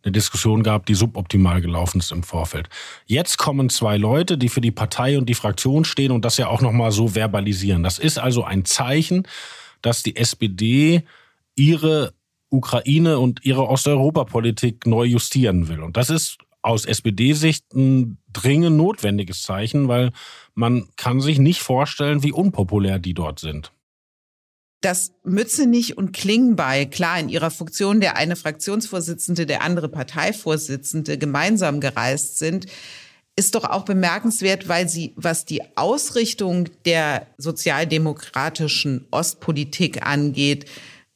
eine 0.03 0.13
Diskussion 0.13 0.63
gehabt, 0.63 0.89
die 0.89 0.95
suboptimal 0.95 1.61
gelaufen 1.61 1.99
ist 1.99 2.13
im 2.13 2.23
Vorfeld. 2.23 2.69
Jetzt 3.07 3.39
kommen 3.39 3.69
zwei 3.69 3.97
Leute, 3.97 4.39
die 4.39 4.49
für 4.49 4.61
die 4.61 4.71
Partei 4.71 5.19
und 5.19 5.29
die 5.29 5.35
Fraktion 5.35 5.85
stehen 5.85 6.13
und 6.13 6.25
das 6.25 6.37
ja 6.37 6.47
auch 6.47 6.61
nochmal 6.61 6.93
so 6.93 7.09
verbalisieren. 7.09 7.83
Das 7.83 7.99
ist 7.99 8.19
also 8.19 8.45
ein 8.45 8.65
Zeichen, 8.65 9.27
dass 9.83 10.03
die 10.03 10.17
SPD 10.17 11.03
ihre 11.57 12.15
Ukraine 12.51 13.19
und 13.19 13.45
ihre 13.45 13.67
Osteuropapolitik 13.69 14.87
neu 14.87 15.05
justieren 15.05 15.69
will. 15.69 15.83
Und 15.83 15.97
das 15.97 16.09
ist 16.09 16.39
aus 16.63 16.85
SPD-Sicht 16.85 17.75
ein 17.75 18.19
dringend 18.33 18.77
notwendiges 18.77 19.43
Zeichen, 19.43 19.89
weil 19.89 20.13
man 20.55 20.89
kann 20.97 21.21
sich 21.21 21.39
nicht 21.39 21.63
vorstellen, 21.63 22.23
wie 22.23 22.33
unpopulär 22.33 22.99
die 22.99 23.15
dort 23.15 23.41
sind. 23.41 23.73
Dass 24.81 25.13
Mützenich 25.25 25.99
und 25.99 26.13
Klingbeil 26.13 26.87
klar 26.89 27.19
in 27.21 27.29
ihrer 27.29 27.51
Funktion 27.51 28.01
der 28.01 28.17
eine 28.17 28.37
Fraktionsvorsitzende, 28.37 29.45
der 29.45 29.63
andere 29.63 29.89
Parteivorsitzende 29.89 31.19
gemeinsam 31.19 31.81
gereist 31.81 32.39
sind, 32.39 32.67
ist 33.37 33.55
doch 33.55 33.65
auch 33.65 33.85
bemerkenswert, 33.85 34.69
weil 34.69 34.89
sie, 34.89 35.13
was 35.17 35.45
die 35.45 35.63
Ausrichtung 35.77 36.69
der 36.85 37.27
sozialdemokratischen 37.39 39.07
Ostpolitik 39.11 40.07
angeht, 40.07 40.67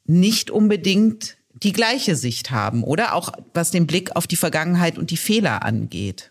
nicht 0.05 0.49
unbedingt 0.49 1.37
die 1.53 1.73
gleiche 1.73 2.15
Sicht 2.15 2.51
haben, 2.51 2.83
oder? 2.83 3.13
Auch 3.13 3.31
was 3.53 3.71
den 3.71 3.87
Blick 3.87 4.15
auf 4.15 4.27
die 4.27 4.35
Vergangenheit 4.35 4.97
und 4.97 5.11
die 5.11 5.17
Fehler 5.17 5.63
angeht. 5.63 6.29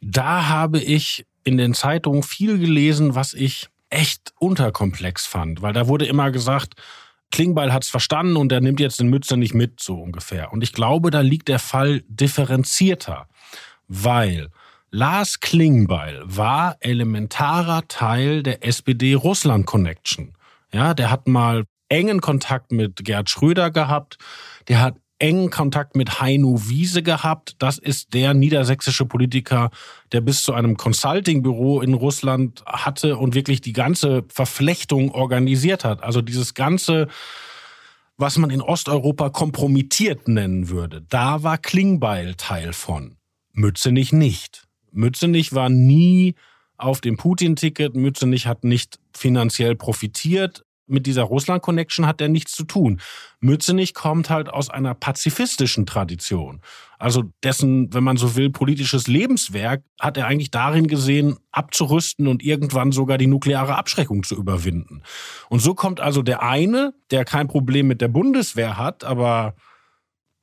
Da 0.00 0.48
habe 0.48 0.80
ich 0.80 1.26
in 1.44 1.56
den 1.56 1.74
Zeitungen 1.74 2.22
viel 2.22 2.58
gelesen, 2.58 3.14
was 3.14 3.34
ich 3.34 3.68
echt 3.90 4.32
unterkomplex 4.38 5.26
fand, 5.26 5.62
weil 5.62 5.72
da 5.72 5.88
wurde 5.88 6.06
immer 6.06 6.30
gesagt, 6.30 6.74
Klingbeil 7.30 7.72
hat's 7.72 7.88
verstanden 7.88 8.36
und 8.36 8.50
er 8.50 8.60
nimmt 8.60 8.80
jetzt 8.80 8.98
den 8.98 9.08
Mütze 9.08 9.36
nicht 9.36 9.54
mit, 9.54 9.80
so 9.80 10.00
ungefähr. 10.00 10.52
Und 10.52 10.62
ich 10.62 10.72
glaube, 10.72 11.10
da 11.10 11.20
liegt 11.20 11.48
der 11.48 11.58
Fall 11.58 12.02
differenzierter, 12.08 13.28
weil 13.86 14.48
Lars 14.90 15.38
Klingbeil 15.38 16.20
war 16.24 16.76
elementarer 16.80 17.86
Teil 17.86 18.42
der 18.42 18.64
SPD-Russland-Connection. 18.64 20.34
Ja, 20.72 20.94
der 20.94 21.10
hat 21.10 21.28
mal 21.28 21.64
engen 21.88 22.20
Kontakt 22.20 22.72
mit 22.72 23.04
Gerd 23.04 23.30
Schröder 23.30 23.70
gehabt. 23.70 24.18
Der 24.68 24.80
hat 24.80 24.96
engen 25.20 25.50
Kontakt 25.50 25.96
mit 25.96 26.20
Heino 26.20 26.68
Wiese 26.68 27.02
gehabt. 27.02 27.54
Das 27.58 27.78
ist 27.78 28.14
der 28.14 28.34
niedersächsische 28.34 29.04
Politiker, 29.06 29.70
der 30.12 30.20
bis 30.20 30.42
zu 30.42 30.52
einem 30.54 30.76
Consulting-Büro 30.76 31.80
in 31.80 31.94
Russland 31.94 32.64
hatte 32.66 33.16
und 33.16 33.34
wirklich 33.34 33.60
die 33.60 33.72
ganze 33.72 34.24
Verflechtung 34.28 35.12
organisiert 35.12 35.84
hat. 35.84 36.02
Also 36.02 36.22
dieses 36.22 36.54
ganze, 36.54 37.08
was 38.16 38.38
man 38.38 38.50
in 38.50 38.62
Osteuropa 38.62 39.30
kompromittiert 39.30 40.26
nennen 40.26 40.68
würde. 40.68 41.04
Da 41.08 41.42
war 41.42 41.58
Klingbeil 41.58 42.34
Teil 42.34 42.72
von. 42.72 43.16
Mützenich 43.52 44.12
nicht. 44.12 44.64
Mützenich 44.90 45.52
war 45.52 45.68
nie 45.68 46.34
auf 46.76 47.00
dem 47.00 47.16
Putin-Ticket. 47.16 47.94
Mützenich 47.94 48.46
hat 48.46 48.64
nicht 48.64 48.98
finanziell 49.12 49.76
profitiert 49.76 50.64
mit 50.90 51.06
dieser 51.06 51.22
Russland-Connection 51.22 52.06
hat 52.06 52.20
er 52.20 52.28
nichts 52.28 52.52
zu 52.52 52.64
tun. 52.64 53.00
Mützenich 53.40 53.94
kommt 53.94 54.30
halt 54.30 54.48
aus 54.48 54.68
einer 54.70 54.94
pazifistischen 54.94 55.86
Tradition. 55.86 56.60
Also 56.98 57.24
dessen, 57.42 57.94
wenn 57.94 58.04
man 58.04 58.18
so 58.18 58.36
will, 58.36 58.50
politisches 58.50 59.06
Lebenswerk 59.06 59.82
hat 59.98 60.18
er 60.18 60.26
eigentlich 60.26 60.50
darin 60.50 60.86
gesehen, 60.86 61.38
abzurüsten 61.50 62.26
und 62.26 62.42
irgendwann 62.42 62.92
sogar 62.92 63.16
die 63.16 63.26
nukleare 63.26 63.76
Abschreckung 63.76 64.22
zu 64.22 64.36
überwinden. 64.36 65.02
Und 65.48 65.60
so 65.60 65.74
kommt 65.74 66.00
also 66.00 66.22
der 66.22 66.42
eine, 66.42 66.92
der 67.10 67.24
kein 67.24 67.48
Problem 67.48 67.86
mit 67.86 68.00
der 68.00 68.08
Bundeswehr 68.08 68.76
hat, 68.76 69.04
aber 69.04 69.54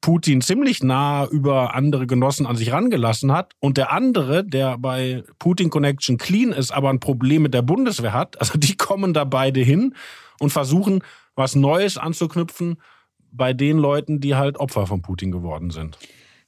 Putin 0.08 0.40
ziemlich 0.40 0.84
nah 0.84 1.28
über 1.28 1.76
andere 1.76 2.08
Genossen 2.08 2.46
an 2.46 2.56
sich 2.56 2.72
rangelassen 2.72 3.34
hat 3.34 3.52
und 3.60 3.76
der 3.76 3.92
andere, 3.92 4.46
der 4.46 4.78
bei 4.78 5.26
Putin 5.38 5.70
Connection 5.70 6.18
clean 6.18 6.54
ist, 6.54 6.72
aber 6.72 6.90
ein 6.92 7.02
Problem 7.02 7.42
mit 7.42 7.54
der 7.54 7.62
Bundeswehr 7.62 8.14
hat, 8.14 8.40
also 8.40 8.58
die 8.58 8.78
kommen 8.78 9.14
da 9.14 9.26
beide 9.26 9.60
hin 9.60 9.96
und 10.40 10.52
versuchen, 10.52 11.04
was 11.36 11.56
Neues 11.56 11.98
anzuknüpfen 11.98 12.78
bei 13.34 13.52
den 13.52 13.78
Leuten, 13.78 14.22
die 14.22 14.36
halt 14.36 14.62
Opfer 14.62 14.88
von 14.88 15.02
Putin 15.02 15.30
geworden 15.30 15.72
sind. 15.72 15.98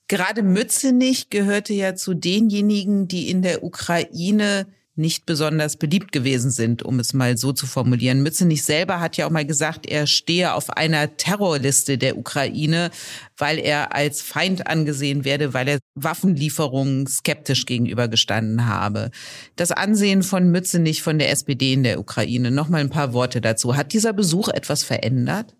Gerade 0.08 0.42
Mützenich 0.42 1.30
gehörte 1.30 1.74
ja 1.74 1.96
zu 1.96 2.14
denjenigen, 2.14 3.10
die 3.10 3.30
in 3.30 3.42
der 3.42 3.62
Ukraine 3.66 4.68
nicht 5.00 5.26
besonders 5.26 5.78
beliebt 5.78 6.12
gewesen 6.12 6.52
sind, 6.52 6.84
um 6.84 7.00
es 7.00 7.14
mal 7.14 7.38
so 7.38 7.54
zu 7.54 7.66
formulieren. 7.66 8.22
Mützenich 8.22 8.64
selber 8.64 9.00
hat 9.00 9.18
ja 9.18 9.26
auch 9.26 9.32
mal 9.32 9.46
gesagt, 9.46 9.88
er 9.88 10.06
stehe 10.06 10.54
auf 10.54 10.70
einer 10.70 11.18
Terrorliste 11.18 11.98
der 11.98 12.18
Ukraine, 12.18 12.92
weil 13.38 13.58
er 13.58 13.96
als 13.96 14.22
Feind 14.22 14.68
angesehen 14.68 15.26
werde, 15.26 15.54
weil 15.54 15.68
er 15.68 15.80
Waffenlieferungen 15.96 17.08
skeptisch 17.08 17.66
gegenübergestanden 17.66 18.68
habe. 18.68 19.10
Das 19.56 19.72
Ansehen 19.72 20.22
von 20.22 20.52
Mützenich 20.52 21.02
von 21.02 21.18
der 21.18 21.32
SPD 21.32 21.74
in 21.74 21.84
der 21.84 22.00
Ukraine, 22.00 22.52
noch 22.52 22.70
mal 22.70 22.82
ein 22.82 22.90
paar 22.90 23.14
Worte 23.14 23.42
dazu. 23.42 23.76
Hat 23.76 23.94
dieser 23.94 24.14
Besuch 24.14 24.50
etwas 24.50 24.84
verändert? 24.84 25.56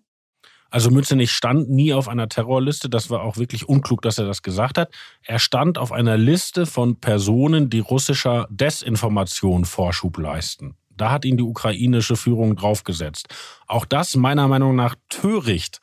Also 0.70 0.90
Mützenich 0.90 1.32
stand 1.32 1.68
nie 1.68 1.92
auf 1.92 2.08
einer 2.08 2.28
Terrorliste. 2.28 2.88
Das 2.88 3.10
war 3.10 3.22
auch 3.22 3.36
wirklich 3.36 3.68
unklug, 3.68 4.02
dass 4.02 4.18
er 4.18 4.26
das 4.26 4.42
gesagt 4.42 4.78
hat. 4.78 4.92
Er 5.22 5.38
stand 5.38 5.78
auf 5.78 5.90
einer 5.92 6.16
Liste 6.16 6.64
von 6.64 7.00
Personen, 7.00 7.70
die 7.70 7.80
russischer 7.80 8.46
Desinformation 8.50 9.64
Vorschub 9.64 10.16
leisten. 10.18 10.76
Da 10.96 11.10
hat 11.10 11.24
ihn 11.24 11.36
die 11.36 11.42
ukrainische 11.42 12.16
Führung 12.16 12.56
draufgesetzt. 12.56 13.28
Auch 13.66 13.84
das 13.84 14.16
meiner 14.16 14.46
Meinung 14.48 14.76
nach 14.76 14.94
töricht, 15.08 15.80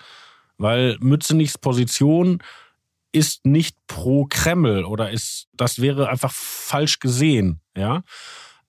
weil 0.58 0.98
Mützenichs 1.00 1.58
Position 1.58 2.42
ist 3.12 3.46
nicht 3.46 3.76
pro 3.88 4.26
Kreml 4.26 4.86
oder 4.86 5.10
ist, 5.10 5.48
das 5.54 5.82
wäre 5.82 6.10
einfach 6.10 6.32
falsch 6.32 7.00
gesehen, 7.00 7.62
ja. 7.76 8.04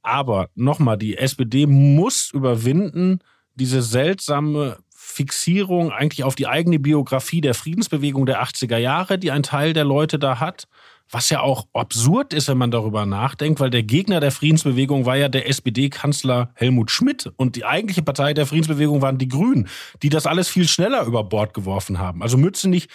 Aber 0.02 0.48
nochmal, 0.54 0.96
die 0.96 1.18
SPD 1.18 1.66
muss 1.66 2.30
überwinden, 2.32 3.18
diese 3.56 3.82
seltsame 3.82 4.78
Fixierung 5.18 5.90
eigentlich 5.90 6.22
auf 6.22 6.36
die 6.36 6.46
eigene 6.46 6.78
Biografie 6.78 7.40
der 7.40 7.54
Friedensbewegung 7.54 8.24
der 8.24 8.40
80er 8.40 8.76
Jahre, 8.76 9.18
die 9.18 9.32
ein 9.32 9.42
Teil 9.42 9.72
der 9.72 9.82
Leute 9.82 10.16
da 10.20 10.38
hat. 10.38 10.68
Was 11.10 11.28
ja 11.28 11.40
auch 11.40 11.66
absurd 11.72 12.32
ist, 12.32 12.46
wenn 12.46 12.58
man 12.58 12.70
darüber 12.70 13.04
nachdenkt, 13.04 13.58
weil 13.58 13.70
der 13.70 13.82
Gegner 13.82 14.20
der 14.20 14.30
Friedensbewegung 14.30 15.06
war 15.06 15.16
ja 15.16 15.28
der 15.28 15.48
SPD-Kanzler 15.48 16.50
Helmut 16.54 16.92
Schmidt 16.92 17.32
und 17.36 17.56
die 17.56 17.64
eigentliche 17.64 18.02
Partei 18.02 18.32
der 18.32 18.46
Friedensbewegung 18.46 19.02
waren 19.02 19.18
die 19.18 19.26
Grünen, 19.26 19.68
die 20.04 20.08
das 20.08 20.26
alles 20.26 20.48
viel 20.48 20.68
schneller 20.68 21.04
über 21.04 21.24
Bord 21.24 21.52
geworfen 21.52 21.98
haben. 21.98 22.22
Also 22.22 22.36
Mützenich 22.36 22.86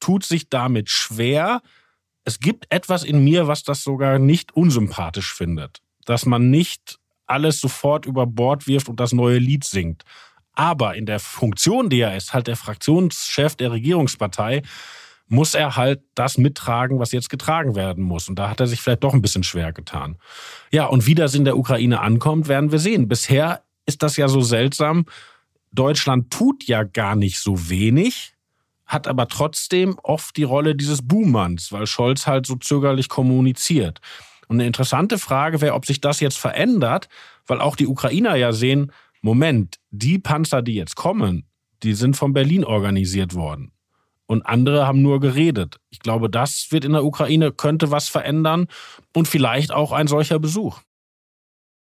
tut 0.00 0.24
sich 0.24 0.48
damit 0.48 0.88
schwer. 0.88 1.60
Es 2.24 2.40
gibt 2.40 2.72
etwas 2.72 3.04
in 3.04 3.22
mir, 3.22 3.48
was 3.48 3.64
das 3.64 3.82
sogar 3.82 4.18
nicht 4.18 4.56
unsympathisch 4.56 5.34
findet, 5.34 5.82
dass 6.06 6.24
man 6.24 6.48
nicht 6.48 6.98
alles 7.26 7.60
sofort 7.60 8.06
über 8.06 8.26
Bord 8.26 8.66
wirft 8.66 8.88
und 8.88 8.98
das 8.98 9.12
neue 9.12 9.38
Lied 9.38 9.64
singt. 9.64 10.04
Aber 10.56 10.96
in 10.96 11.06
der 11.06 11.20
Funktion, 11.20 11.88
die 11.88 12.00
er 12.00 12.16
ist, 12.16 12.32
halt 12.32 12.48
der 12.48 12.56
Fraktionschef 12.56 13.54
der 13.54 13.70
Regierungspartei, 13.70 14.62
muss 15.28 15.54
er 15.54 15.76
halt 15.76 16.02
das 16.14 16.38
mittragen, 16.38 16.98
was 16.98 17.12
jetzt 17.12 17.30
getragen 17.30 17.74
werden 17.74 18.02
muss. 18.02 18.28
Und 18.28 18.38
da 18.38 18.48
hat 18.48 18.60
er 18.60 18.66
sich 18.66 18.80
vielleicht 18.80 19.04
doch 19.04 19.14
ein 19.14 19.22
bisschen 19.22 19.42
schwer 19.42 19.72
getan. 19.72 20.16
Ja, 20.72 20.86
und 20.86 21.06
wie 21.06 21.14
das 21.14 21.34
in 21.34 21.44
der 21.44 21.58
Ukraine 21.58 22.00
ankommt, 22.00 22.48
werden 22.48 22.72
wir 22.72 22.78
sehen. 22.78 23.08
Bisher 23.08 23.62
ist 23.86 24.02
das 24.02 24.16
ja 24.16 24.28
so 24.28 24.40
seltsam. 24.40 25.06
Deutschland 25.72 26.30
tut 26.30 26.64
ja 26.64 26.84
gar 26.84 27.16
nicht 27.16 27.38
so 27.38 27.68
wenig, 27.68 28.34
hat 28.86 29.08
aber 29.08 29.28
trotzdem 29.28 29.98
oft 30.02 30.36
die 30.36 30.44
Rolle 30.44 30.74
dieses 30.74 31.06
Buhmanns, 31.06 31.72
weil 31.72 31.86
Scholz 31.86 32.26
halt 32.26 32.46
so 32.46 32.56
zögerlich 32.56 33.08
kommuniziert. 33.08 34.00
Und 34.48 34.56
eine 34.56 34.66
interessante 34.66 35.18
Frage 35.18 35.60
wäre, 35.60 35.74
ob 35.74 35.86
sich 35.86 36.00
das 36.00 36.20
jetzt 36.20 36.38
verändert, 36.38 37.08
weil 37.46 37.60
auch 37.60 37.76
die 37.76 37.88
Ukrainer 37.88 38.36
ja 38.36 38.52
sehen, 38.52 38.92
Moment, 39.26 39.78
die 39.90 40.20
Panzer, 40.20 40.62
die 40.62 40.74
jetzt 40.74 40.94
kommen, 40.94 41.48
die 41.82 41.94
sind 41.94 42.16
von 42.16 42.32
Berlin 42.32 42.64
organisiert 42.64 43.34
worden. 43.34 43.72
und 44.28 44.46
andere 44.46 44.86
haben 44.86 45.02
nur 45.02 45.20
geredet. 45.20 45.78
Ich 45.90 45.98
glaube, 45.98 46.30
das 46.30 46.68
wird 46.70 46.84
in 46.84 46.92
der 46.92 47.04
Ukraine, 47.04 47.50
könnte 47.52 47.90
was 47.90 48.08
verändern 48.08 48.66
und 49.14 49.26
vielleicht 49.26 49.72
auch 49.72 49.90
ein 49.90 50.06
solcher 50.06 50.38
Besuch. 50.38 50.80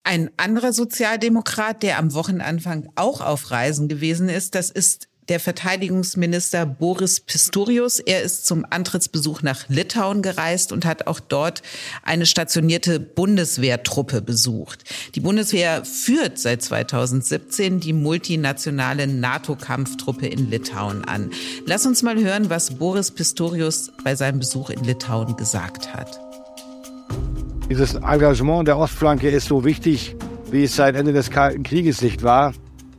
Ein 0.04 0.30
anderer 0.38 0.74
Sozialdemokrat, 0.74 1.82
der 1.82 1.98
am 1.98 2.14
Wochenanfang 2.14 2.90
auch 2.96 3.22
auf 3.22 3.50
Reisen 3.50 3.88
gewesen 3.88 4.30
ist, 4.30 4.54
das 4.54 4.70
ist 4.70 5.08
der 5.32 5.40
Verteidigungsminister 5.40 6.66
Boris 6.66 7.22
Pistorius. 7.22 8.00
Er 8.00 8.22
ist 8.22 8.46
zum 8.46 8.66
Antrittsbesuch 8.70 9.44
nach 9.44 9.70
Litauen 9.70 10.22
gereist 10.22 10.74
und 10.74 10.84
hat 10.84 11.08
auch 11.08 11.22
dort 11.22 11.62
eine 12.04 12.26
stationierte 12.26 13.00
Bundeswehrtruppe 13.00 14.22
besucht. 14.22 14.84
Die 15.16 15.22
Bundeswehr 15.22 15.86
führt 15.86 16.38
seit 16.38 16.62
2017 16.64 17.80
die 17.80 17.94
multinationale 17.94 19.08
NATO-Kampftruppe 19.08 20.28
in 20.28 20.50
Litauen 20.50 21.06
an. 21.06 21.32
Lass 21.66 21.86
uns 21.86 22.04
mal 22.04 22.22
hören, 22.22 22.50
was 22.50 22.76
Boris 22.78 23.12
Pistorius 23.12 23.90
bei 24.04 24.16
seinem 24.16 24.40
Besuch 24.40 24.70
in 24.70 24.84
Litauen 24.84 25.38
gesagt 25.38 25.94
hat. 25.94 26.20
Dieses 27.70 27.94
Engagement 27.94 28.68
der 28.68 28.78
Ostflanke 28.78 29.30
ist 29.30 29.48
so 29.48 29.64
wichtig, 29.64 30.14
wie 30.52 30.66
es 30.66 30.76
seit 30.76 30.98
Ende 30.98 31.14
des 31.14 31.30
Kalten 31.30 31.64
Krieges 31.64 32.02
nicht 32.02 32.22
war. 32.22 32.54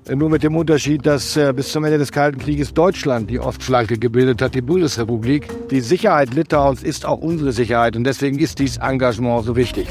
Nur 0.09 0.31
mit 0.31 0.43
dem 0.43 0.57
Unterschied, 0.57 1.07
dass 1.07 1.37
äh, 1.37 1.53
bis 1.55 1.71
zum 1.71 1.85
Ende 1.85 1.97
des 1.97 2.11
Kalten 2.11 2.41
Krieges 2.41 2.75
Deutschland 2.75 3.31
die 3.31 3.39
Ostflanke 3.39 3.99
gebildet 3.99 4.43
hat, 4.43 4.55
die 4.55 4.61
Bundesrepublik. 4.61 5.49
Die 5.71 5.81
Sicherheit 5.81 6.35
Litauens 6.35 6.83
ist 6.83 7.07
auch 7.07 7.21
unsere 7.21 7.53
Sicherheit 7.53 7.95
und 7.95 8.03
deswegen 8.03 8.41
ist 8.41 8.59
dieses 8.59 8.79
Engagement 8.79 9.45
so 9.45 9.55
wichtig. 9.55 9.87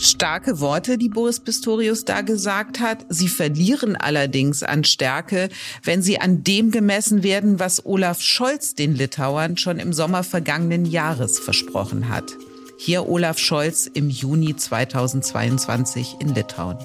Starke 0.00 0.58
Worte, 0.58 0.98
die 0.98 1.08
Boris 1.08 1.38
Pistorius 1.38 2.04
da 2.04 2.22
gesagt 2.22 2.80
hat. 2.80 3.06
Sie 3.08 3.28
verlieren 3.28 3.94
allerdings 3.94 4.64
an 4.64 4.82
Stärke, 4.82 5.48
wenn 5.84 6.02
sie 6.02 6.20
an 6.20 6.42
dem 6.42 6.72
gemessen 6.72 7.22
werden, 7.22 7.60
was 7.60 7.86
Olaf 7.86 8.20
Scholz 8.20 8.74
den 8.74 8.94
Litauern 8.94 9.56
schon 9.56 9.78
im 9.78 9.92
Sommer 9.92 10.24
vergangenen 10.24 10.84
Jahres 10.84 11.38
versprochen 11.38 12.08
hat. 12.08 12.36
Hier 12.78 13.08
Olaf 13.08 13.38
Scholz 13.38 13.88
im 13.92 14.08
Juni 14.08 14.54
2022 14.54 16.16
in 16.20 16.34
Litauen. 16.34 16.78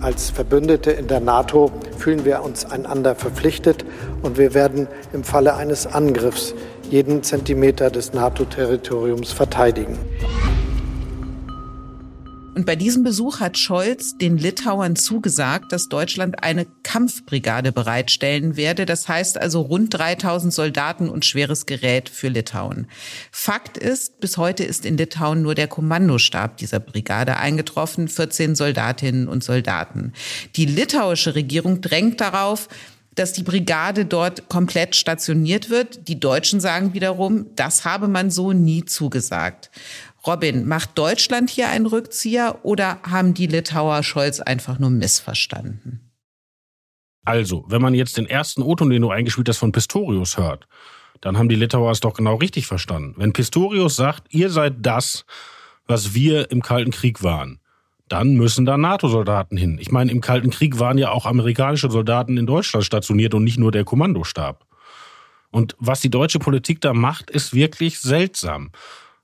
Als 0.00 0.30
Verbündete 0.30 0.92
in 0.92 1.08
der 1.08 1.18
NATO 1.18 1.72
fühlen 1.96 2.24
wir 2.24 2.42
uns 2.42 2.64
einander 2.64 3.16
verpflichtet 3.16 3.84
und 4.22 4.38
wir 4.38 4.54
werden 4.54 4.86
im 5.12 5.24
Falle 5.24 5.56
eines 5.56 5.86
Angriffs 5.86 6.54
jeden 6.88 7.24
Zentimeter 7.24 7.90
des 7.90 8.12
NATO-Territoriums 8.12 9.32
verteidigen. 9.32 9.98
Und 12.58 12.66
bei 12.66 12.74
diesem 12.74 13.04
Besuch 13.04 13.38
hat 13.38 13.56
Scholz 13.56 14.18
den 14.18 14.36
Litauern 14.36 14.96
zugesagt, 14.96 15.70
dass 15.70 15.88
Deutschland 15.88 16.42
eine 16.42 16.66
Kampfbrigade 16.82 17.70
bereitstellen 17.70 18.56
werde. 18.56 18.84
Das 18.84 19.06
heißt 19.06 19.40
also 19.40 19.60
rund 19.60 19.94
3000 19.94 20.52
Soldaten 20.52 21.08
und 21.08 21.24
schweres 21.24 21.66
Gerät 21.66 22.08
für 22.08 22.26
Litauen. 22.26 22.88
Fakt 23.30 23.78
ist, 23.78 24.18
bis 24.18 24.38
heute 24.38 24.64
ist 24.64 24.86
in 24.86 24.96
Litauen 24.96 25.40
nur 25.40 25.54
der 25.54 25.68
Kommandostab 25.68 26.56
dieser 26.56 26.80
Brigade 26.80 27.36
eingetroffen, 27.36 28.08
14 28.08 28.56
Soldatinnen 28.56 29.28
und 29.28 29.44
Soldaten. 29.44 30.12
Die 30.56 30.66
litauische 30.66 31.36
Regierung 31.36 31.80
drängt 31.80 32.20
darauf, 32.20 32.68
dass 33.18 33.32
die 33.32 33.42
Brigade 33.42 34.04
dort 34.04 34.48
komplett 34.48 34.94
stationiert 34.94 35.70
wird. 35.70 36.08
Die 36.08 36.20
Deutschen 36.20 36.60
sagen 36.60 36.94
wiederum, 36.94 37.46
das 37.56 37.84
habe 37.84 38.06
man 38.06 38.30
so 38.30 38.52
nie 38.52 38.84
zugesagt. 38.84 39.70
Robin, 40.28 40.68
macht 40.68 40.98
Deutschland 40.98 41.48
hier 41.48 41.70
einen 41.70 41.86
Rückzieher 41.86 42.58
oder 42.62 42.98
haben 43.02 43.32
die 43.32 43.46
Litauer 43.46 44.02
Scholz 44.02 44.40
einfach 44.40 44.78
nur 44.78 44.90
missverstanden? 44.90 46.12
Also, 47.24 47.64
wenn 47.68 47.80
man 47.80 47.94
jetzt 47.94 48.18
den 48.18 48.26
ersten 48.26 48.60
O-Ton, 48.60 48.90
den 48.90 49.00
du 49.00 49.10
eingespielt 49.10 49.48
hast, 49.48 49.56
von 49.56 49.72
Pistorius 49.72 50.36
hört, 50.36 50.68
dann 51.22 51.38
haben 51.38 51.48
die 51.48 51.56
Litauer 51.56 51.90
es 51.90 52.00
doch 52.00 52.12
genau 52.12 52.34
richtig 52.34 52.66
verstanden. 52.66 53.14
Wenn 53.16 53.32
Pistorius 53.32 53.96
sagt, 53.96 54.32
ihr 54.32 54.50
seid 54.50 54.74
das, 54.80 55.24
was 55.86 56.12
wir 56.12 56.50
im 56.50 56.60
Kalten 56.60 56.90
Krieg 56.90 57.22
waren, 57.22 57.60
dann 58.08 58.34
müssen 58.34 58.66
da 58.66 58.76
NATO-Soldaten 58.76 59.56
hin. 59.56 59.78
Ich 59.80 59.90
meine, 59.90 60.10
im 60.10 60.20
Kalten 60.20 60.50
Krieg 60.50 60.78
waren 60.78 60.98
ja 60.98 61.10
auch 61.10 61.24
amerikanische 61.24 61.90
Soldaten 61.90 62.36
in 62.36 62.46
Deutschland 62.46 62.84
stationiert 62.84 63.32
und 63.32 63.44
nicht 63.44 63.58
nur 63.58 63.72
der 63.72 63.84
Kommandostab. 63.84 64.66
Und 65.50 65.74
was 65.78 66.00
die 66.00 66.10
deutsche 66.10 66.38
Politik 66.38 66.82
da 66.82 66.92
macht, 66.92 67.30
ist 67.30 67.54
wirklich 67.54 67.98
seltsam. 68.00 68.70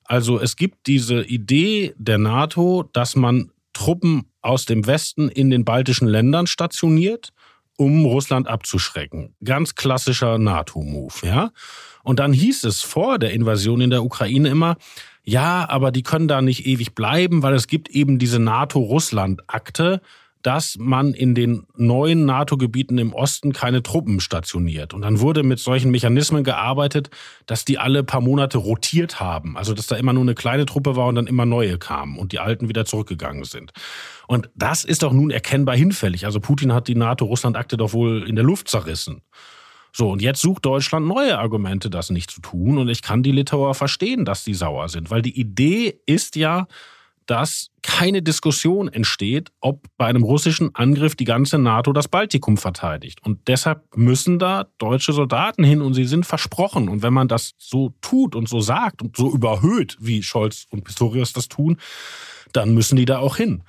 Also 0.05 0.39
es 0.39 0.57
gibt 0.57 0.87
diese 0.87 1.23
Idee 1.23 1.95
der 1.97 2.19
NATO, 2.19 2.89
dass 2.93 3.17
man 3.17 3.51
Truppen 3.73 4.27
aus 4.43 4.67
dem 4.67 4.87
Westen 4.87 5.29
in 5.29 5.51
den 5.51 5.65
baltischen 5.65 6.07
Ländern 6.07 6.47
stationiert, 6.47 7.33
um 7.77 8.05
Russland 8.05 8.47
abzuschrecken. 8.47 9.35
Ganz 9.43 9.75
klassischer 9.75 10.39
NATO-Move, 10.39 11.15
ja. 11.23 11.51
Und 12.03 12.21
dann 12.21 12.33
hieß 12.33 12.65
es 12.65 12.83
vor 12.83 13.19
der 13.19 13.33
Invasion 13.33 13.81
in 13.81 13.91
der 13.91 14.05
Ukraine 14.05 14.49
immer, 14.49 14.77
ja, 15.25 15.69
aber 15.69 15.91
die 15.91 16.03
können 16.03 16.29
da 16.29 16.43
nicht 16.43 16.67
ewig 16.67 16.95
bleiben, 16.95 17.43
weil 17.43 17.55
es 17.55 17.67
gibt 17.67 17.89
eben 17.89 18.19
diese 18.19 18.39
NATO-Russland-Akte, 18.39 20.03
dass 20.45 20.77
man 20.79 21.15
in 21.15 21.35
den 21.35 21.67
neuen 21.75 22.27
NATO-Gebieten 22.27 22.99
im 22.99 23.15
Osten 23.15 23.55
keine 23.55 23.83
Truppen 23.83 24.21
stationiert. 24.21 24.93
Und 24.93 25.01
dann 25.01 25.21
wurde 25.21 25.43
mit 25.43 25.59
solchen 25.59 25.91
Mechanismen 25.91 26.45
gearbeitet, 26.45 27.09
dass 27.47 27.65
die 27.65 27.79
alle 27.79 28.05
paar 28.05 28.21
Monate 28.21 28.59
rotiert 28.59 29.21
haben. 29.21 29.57
Also 29.57 29.73
dass 29.73 29.87
da 29.87 29.97
immer 29.97 30.13
nur 30.13 30.23
eine 30.23 30.35
kleine 30.35 30.67
Truppe 30.67 30.97
war 30.97 31.07
und 31.07 31.15
dann 31.15 31.27
immer 31.27 31.47
neue 31.47 31.79
kamen 31.79 32.19
und 32.19 32.33
die 32.33 32.41
alten 32.41 32.69
wieder 32.69 32.85
zurückgegangen 32.85 33.45
sind. 33.45 33.73
Und 34.29 34.51
das 34.55 34.85
ist 34.85 35.03
doch 35.03 35.15
nun 35.15 35.31
erkennbar 35.31 35.77
hinfällig. 35.77 36.27
Also 36.27 36.41
Putin 36.41 36.75
hat 36.75 36.89
die 36.89 36.95
NATO-Russland-Akte 36.95 37.79
doch 37.79 37.95
wohl 37.95 38.29
in 38.29 38.37
der 38.37 38.45
Luft 38.45 38.69
zerrissen. 38.69 39.23
So, 39.97 40.11
und 40.11 40.21
jetzt 40.21 40.43
sucht 40.43 40.67
Deutschland 40.67 41.07
neue 41.07 41.39
Argumente, 41.39 41.89
das 41.89 42.11
nicht 42.11 42.31
zu 42.31 42.43
tun. 42.43 42.77
Und 42.77 42.91
ich 42.91 43.01
kann 43.01 43.23
die 43.23 43.33
Litauer 43.33 43.75
verstehen, 43.75 44.27
dass 44.27 44.45
die 44.45 44.55
sauer 44.55 44.91
sind, 44.91 45.11
weil 45.11 45.23
die 45.23 45.41
Idee 45.41 46.01
ist 46.05 46.37
ja, 46.37 46.67
dass 47.27 47.71
keine 47.83 48.23
Diskussion 48.23 48.89
entsteht, 48.89 49.51
ob 49.61 49.87
bei 49.97 50.07
einem 50.07 50.23
russischen 50.23 50.75
Angriff 50.75 51.15
die 51.15 51.25
ganze 51.25 51.59
NATO 51.59 51.93
das 51.93 52.09
Baltikum 52.09 52.57
verteidigt. 52.57 53.21
Und 53.25 53.47
deshalb 53.47 53.83
müssen 53.97 54.39
da 54.39 54.67
deutsche 54.79 55.13
Soldaten 55.13 55.65
hin 55.65 55.83
und 55.83 55.95
sie 55.95 56.05
sind 56.05 56.27
versprochen. 56.27 56.89
Und 56.89 57.03
wenn 57.03 57.13
man 57.13 57.29
das 57.29 57.53
so 57.59 57.95
tut 58.01 58.35
und 58.35 58.49
so 58.49 58.61
sagt 58.61 59.03
und 59.03 59.17
so 59.17 59.33
überhöht, 59.33 59.97
wie 60.01 60.23
Scholz 60.23 60.67
und 60.71 60.85
Pistorius 60.85 61.33
das 61.33 61.49
tun, 61.49 61.79
dann 62.53 62.75
müssen 62.75 62.97
die 62.97 63.05
da 63.05 63.19
auch 63.19 63.37
hin. 63.37 63.63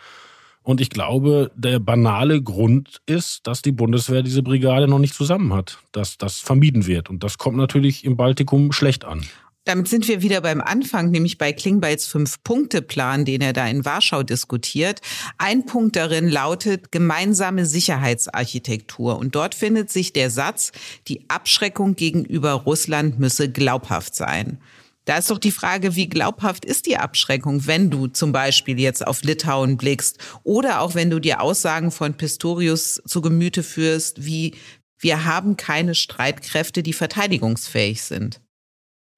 Und 0.66 0.82
ich 0.82 0.90
glaube, 0.90 1.52
der 1.56 1.80
banale 1.80 2.42
Grund 2.42 3.00
ist, 3.06 3.46
dass 3.46 3.62
die 3.62 3.72
Bundeswehr 3.72 4.24
diese 4.24 4.42
Brigade 4.42 4.88
noch 4.88 4.98
nicht 4.98 5.14
zusammen 5.14 5.54
hat, 5.54 5.78
dass 5.92 6.18
das 6.18 6.40
vermieden 6.40 6.88
wird. 6.88 7.08
Und 7.08 7.24
das 7.24 7.38
kommt 7.38 7.56
natürlich 7.56 8.04
im 8.04 8.18
Baltikum 8.18 8.72
schlecht 8.72 9.06
an. 9.06 9.24
Damit 9.66 9.88
sind 9.88 10.08
wir 10.08 10.22
wieder 10.22 10.42
beim 10.42 10.62
Anfang, 10.62 11.10
nämlich 11.10 11.40
bei 11.40 11.52
Klingbeils 11.52 12.06
Fünf-Punkte-Plan, 12.06 13.26
den 13.26 13.42
er 13.42 13.52
da 13.52 13.68
in 13.68 13.84
Warschau 13.84 14.22
diskutiert. 14.22 15.02
Ein 15.40 15.66
Punkt 15.66 15.96
darin 15.96 16.30
lautet 16.30 16.92
gemeinsame 16.92 17.66
Sicherheitsarchitektur. 17.66 19.18
Und 19.18 19.34
dort 19.34 19.56
findet 19.56 19.90
sich 19.90 20.14
der 20.14 20.30
Satz, 20.30 20.72
die 21.08 21.28
Abschreckung 21.30 21.96
gegenüber 21.96 22.52
Russland 22.52 23.18
müsse 23.20 23.50
glaubhaft 23.52 24.14
sein. 24.14 24.60
Da 25.06 25.18
ist 25.18 25.32
doch 25.32 25.40
die 25.40 25.52
Frage, 25.52 25.96
wie 25.96 26.10
glaubhaft 26.10 26.64
ist 26.64 26.86
die 26.86 26.98
Abschreckung, 26.98 27.66
wenn 27.66 27.90
du 27.90 28.06
zum 28.06 28.32
Beispiel 28.32 28.80
jetzt 28.80 29.06
auf 29.06 29.24
Litauen 29.24 29.78
blickst 29.78 30.20
oder 30.44 30.82
auch 30.82 30.94
wenn 30.94 31.10
du 31.10 31.18
dir 31.18 31.42
Aussagen 31.42 31.90
von 31.90 32.14
Pistorius 32.14 33.02
zu 33.06 33.22
Gemüte 33.22 33.64
führst, 33.64 34.26
wie 34.26 34.54
wir 35.00 35.26
haben 35.26 35.58
keine 35.58 35.96
Streitkräfte, 35.96 36.84
die 36.84 36.94
verteidigungsfähig 36.94 38.04
sind. 38.04 38.42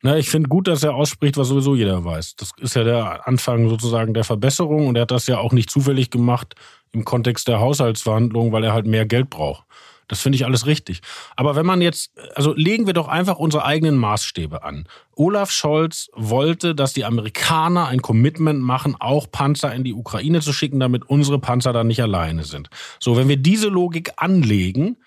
Na, 0.04 0.18
ich 0.18 0.30
finde 0.30 0.48
gut, 0.48 0.68
dass 0.68 0.84
er 0.84 0.94
ausspricht, 0.94 1.38
was 1.38 1.48
sowieso 1.48 1.76
jeder 1.76 2.06
weiß. 2.06 2.36
Das 2.36 2.52
ist 2.60 2.76
ja 2.76 2.84
der 2.84 3.28
Anfang 3.28 3.68
sozusagen 3.68 4.14
der 4.14 4.24
Verbesserung 4.24 4.88
und 4.88 4.96
er 4.96 5.04
hat 5.04 5.12
das 5.12 5.26
ja 5.28 5.40
auch 5.40 5.54
nicht 5.54 5.72
zufällig 5.72 6.12
gemacht 6.12 6.54
im 6.92 7.04
Kontext 7.04 7.48
der 7.48 7.60
Haushaltsverhandlungen, 7.60 8.52
weil 8.52 8.64
er 8.64 8.74
halt 8.74 8.86
mehr 8.86 9.06
Geld 9.06 9.30
braucht. 9.30 9.64
Das 10.08 10.22
finde 10.22 10.38
ich 10.38 10.46
alles 10.46 10.66
richtig. 10.66 11.02
Aber 11.36 11.56
wenn 11.56 11.66
man 11.66 11.82
jetzt, 11.82 12.12
also 12.36 12.54
legen 12.54 12.86
wir 12.86 12.94
doch 12.94 13.08
einfach 13.08 13.38
unsere 13.38 13.66
eigenen 13.66 13.98
Maßstäbe 13.98 14.64
an. 14.64 14.88
Olaf 15.16 15.52
Scholz 15.52 16.10
wollte, 16.14 16.76
dass 16.76 16.94
die 16.94 17.04
Amerikaner 17.04 17.88
ein 17.88 18.02
Commitment 18.02 18.62
machen, 18.62 18.96
auch 19.00 19.30
Panzer 19.30 19.74
in 19.74 19.84
die 19.84 19.94
Ukraine 19.94 20.40
zu 20.40 20.54
schicken, 20.54 20.80
damit 20.80 21.10
unsere 21.10 21.40
Panzer 21.40 21.74
dann 21.74 21.88
nicht 21.88 22.02
alleine 22.02 22.46
sind. 22.46 22.70
So, 23.00 23.18
wenn 23.18 23.28
wir 23.28 23.38
diese 23.38 23.68
Logik 23.68 24.12
anlegen, 24.16 24.98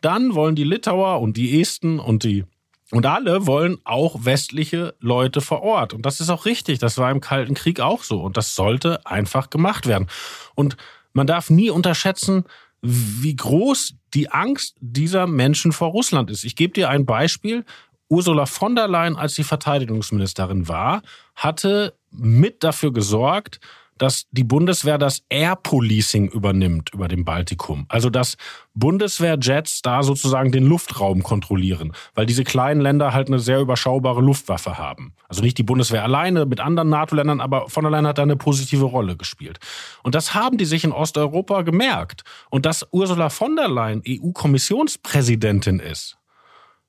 dann 0.00 0.34
wollen 0.34 0.54
die 0.54 0.64
Litauer 0.64 1.20
und 1.20 1.36
die 1.36 1.60
Esten 1.60 1.98
und 1.98 2.24
die 2.24 2.44
und 2.92 3.04
alle 3.04 3.46
wollen 3.46 3.78
auch 3.84 4.24
westliche 4.24 4.94
Leute 5.00 5.40
vor 5.40 5.62
Ort. 5.62 5.92
Und 5.92 6.06
das 6.06 6.20
ist 6.20 6.30
auch 6.30 6.44
richtig. 6.44 6.78
Das 6.78 6.98
war 6.98 7.10
im 7.10 7.20
Kalten 7.20 7.54
Krieg 7.54 7.80
auch 7.80 8.04
so. 8.04 8.20
Und 8.22 8.36
das 8.36 8.54
sollte 8.54 9.04
einfach 9.04 9.50
gemacht 9.50 9.86
werden. 9.86 10.06
Und 10.54 10.76
man 11.12 11.26
darf 11.26 11.50
nie 11.50 11.70
unterschätzen, 11.70 12.44
wie 12.82 13.34
groß 13.34 13.94
die 14.14 14.30
Angst 14.30 14.76
dieser 14.80 15.26
Menschen 15.26 15.72
vor 15.72 15.88
Russland 15.88 16.30
ist. 16.30 16.44
Ich 16.44 16.54
gebe 16.54 16.74
dir 16.74 16.88
ein 16.88 17.06
Beispiel. 17.06 17.64
Ursula 18.08 18.46
von 18.46 18.76
der 18.76 18.86
Leyen, 18.86 19.16
als 19.16 19.34
sie 19.34 19.42
Verteidigungsministerin 19.42 20.68
war, 20.68 21.02
hatte 21.34 21.94
mit 22.12 22.62
dafür 22.62 22.92
gesorgt, 22.92 23.58
dass 23.98 24.26
die 24.30 24.44
Bundeswehr 24.44 24.98
das 24.98 25.22
Air 25.28 25.56
Policing 25.56 26.28
übernimmt 26.28 26.90
über 26.92 27.08
dem 27.08 27.24
Baltikum. 27.24 27.86
Also 27.88 28.10
dass 28.10 28.36
Bundeswehrjets 28.74 29.82
da 29.82 30.02
sozusagen 30.02 30.52
den 30.52 30.66
Luftraum 30.66 31.22
kontrollieren, 31.22 31.92
weil 32.14 32.26
diese 32.26 32.44
kleinen 32.44 32.80
Länder 32.80 33.12
halt 33.12 33.28
eine 33.28 33.38
sehr 33.38 33.60
überschaubare 33.60 34.20
Luftwaffe 34.20 34.78
haben. 34.78 35.14
Also 35.28 35.42
nicht 35.42 35.58
die 35.58 35.62
Bundeswehr 35.62 36.02
alleine 36.02 36.46
mit 36.46 36.60
anderen 36.60 36.90
NATO-Ländern, 36.90 37.40
aber 37.40 37.68
von 37.68 37.86
allein 37.86 38.06
hat 38.06 38.18
da 38.18 38.22
eine 38.22 38.36
positive 38.36 38.84
Rolle 38.84 39.16
gespielt. 39.16 39.58
Und 40.02 40.14
das 40.14 40.34
haben 40.34 40.58
die 40.58 40.66
sich 40.66 40.84
in 40.84 40.92
Osteuropa 40.92 41.62
gemerkt. 41.62 42.22
Und 42.50 42.66
dass 42.66 42.86
Ursula 42.90 43.30
von 43.30 43.56
der 43.56 43.68
Leyen 43.68 44.02
EU-Kommissionspräsidentin 44.06 45.80
ist, 45.80 46.18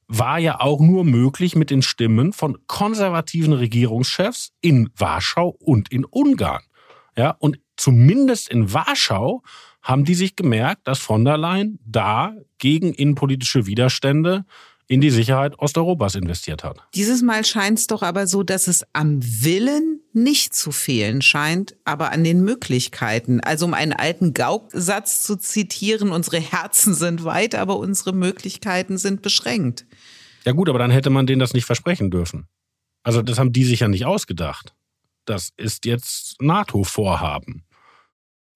war 0.07 0.39
ja 0.39 0.59
auch 0.59 0.79
nur 0.79 1.03
möglich 1.03 1.55
mit 1.55 1.69
den 1.69 1.81
Stimmen 1.81 2.31
von 2.33 2.57
konservativen 2.67 3.53
Regierungschefs 3.53 4.51
in 4.61 4.89
Warschau 4.95 5.49
und 5.59 5.91
in 5.91 6.05
Ungarn. 6.05 6.63
Ja, 7.17 7.35
und 7.39 7.59
zumindest 7.75 8.49
in 8.49 8.73
Warschau 8.73 9.41
haben 9.81 10.05
die 10.05 10.15
sich 10.15 10.35
gemerkt, 10.35 10.87
dass 10.87 10.99
von 10.99 11.25
der 11.25 11.37
Leyen 11.37 11.79
da 11.85 12.35
gegen 12.59 12.93
innenpolitische 12.93 13.65
Widerstände 13.65 14.45
in 14.87 15.01
die 15.01 15.09
Sicherheit 15.09 15.59
Osteuropas 15.59 16.15
investiert 16.15 16.63
hat. 16.63 16.79
Dieses 16.95 17.21
Mal 17.21 17.43
scheint 17.43 17.79
es 17.79 17.87
doch 17.87 18.03
aber 18.03 18.25
so, 18.27 18.43
dass 18.43 18.67
es 18.67 18.85
am 18.93 19.19
Willen 19.21 19.99
nicht 20.13 20.55
zu 20.55 20.71
fehlen 20.71 21.21
scheint, 21.21 21.75
aber 21.83 22.11
an 22.11 22.23
den 22.23 22.43
Möglichkeiten. 22.43 23.41
Also 23.41 23.65
um 23.65 23.73
einen 23.73 23.93
alten 23.93 24.33
Gauk-Satz 24.33 25.23
zu 25.23 25.35
zitieren, 25.35 26.11
unsere 26.11 26.39
Herzen 26.39 26.93
sind 26.93 27.23
weit, 27.25 27.53
aber 27.55 27.77
unsere 27.77 28.13
Möglichkeiten 28.13 28.97
sind 28.97 29.21
beschränkt. 29.21 29.85
Ja 30.45 30.53
gut, 30.53 30.69
aber 30.69 30.79
dann 30.79 30.91
hätte 30.91 31.09
man 31.09 31.27
denen 31.27 31.39
das 31.39 31.53
nicht 31.53 31.65
versprechen 31.65 32.09
dürfen. 32.09 32.47
Also 33.03 33.21
das 33.21 33.39
haben 33.39 33.51
die 33.51 33.65
sich 33.65 33.81
ja 33.81 33.89
nicht 33.89 34.05
ausgedacht. 34.05 34.73
Das 35.27 35.51
ist 35.57 35.85
jetzt 35.85 36.41
NATO-Vorhaben. 36.41 37.65